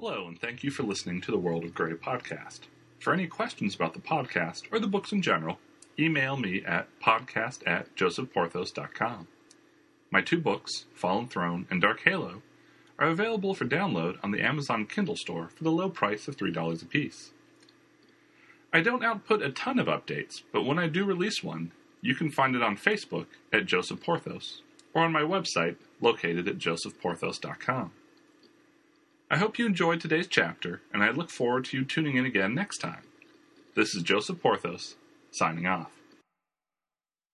Hello, 0.00 0.28
and 0.28 0.40
thank 0.40 0.62
you 0.62 0.70
for 0.70 0.84
listening 0.84 1.20
to 1.22 1.32
the 1.32 1.38
World 1.38 1.64
of 1.64 1.74
Grey 1.74 1.94
podcast. 1.94 2.60
For 3.00 3.12
any 3.12 3.26
questions 3.26 3.74
about 3.74 3.94
the 3.94 4.00
podcast 4.00 4.72
or 4.72 4.78
the 4.78 4.86
books 4.86 5.10
in 5.10 5.22
general, 5.22 5.58
email 5.98 6.36
me 6.36 6.62
at 6.64 6.86
podcast 7.00 7.66
at 7.66 7.96
josephporthos.com. 7.96 9.26
My 10.12 10.20
two 10.20 10.38
books, 10.38 10.84
Fallen 10.94 11.26
Throne 11.26 11.66
and 11.68 11.82
Dark 11.82 12.02
Halo, 12.04 12.42
are 12.96 13.08
available 13.08 13.54
for 13.54 13.64
download 13.64 14.18
on 14.22 14.30
the 14.30 14.40
Amazon 14.40 14.86
Kindle 14.86 15.16
store 15.16 15.48
for 15.48 15.64
the 15.64 15.72
low 15.72 15.90
price 15.90 16.28
of 16.28 16.36
$3 16.36 16.80
apiece. 16.80 17.32
I 18.72 18.82
don't 18.82 19.04
output 19.04 19.42
a 19.42 19.50
ton 19.50 19.80
of 19.80 19.88
updates, 19.88 20.42
but 20.52 20.62
when 20.62 20.78
I 20.78 20.86
do 20.86 21.04
release 21.04 21.42
one, 21.42 21.72
you 22.02 22.14
can 22.14 22.30
find 22.30 22.54
it 22.54 22.62
on 22.62 22.76
Facebook 22.76 23.26
at 23.52 23.66
Joseph 23.66 24.00
Porthos 24.00 24.62
or 24.94 25.02
on 25.02 25.10
my 25.10 25.22
website 25.22 25.74
located 26.00 26.46
at 26.46 26.58
josephporthos.com. 26.58 27.90
I 29.30 29.36
hope 29.36 29.58
you 29.58 29.66
enjoyed 29.66 30.00
today's 30.00 30.26
chapter, 30.26 30.80
and 30.90 31.02
I 31.02 31.10
look 31.10 31.28
forward 31.28 31.66
to 31.66 31.76
you 31.76 31.84
tuning 31.84 32.16
in 32.16 32.24
again 32.24 32.54
next 32.54 32.78
time. 32.78 33.02
This 33.74 33.94
is 33.94 34.02
Joseph 34.02 34.40
Porthos, 34.40 34.94
signing 35.30 35.66
off. 35.66 35.97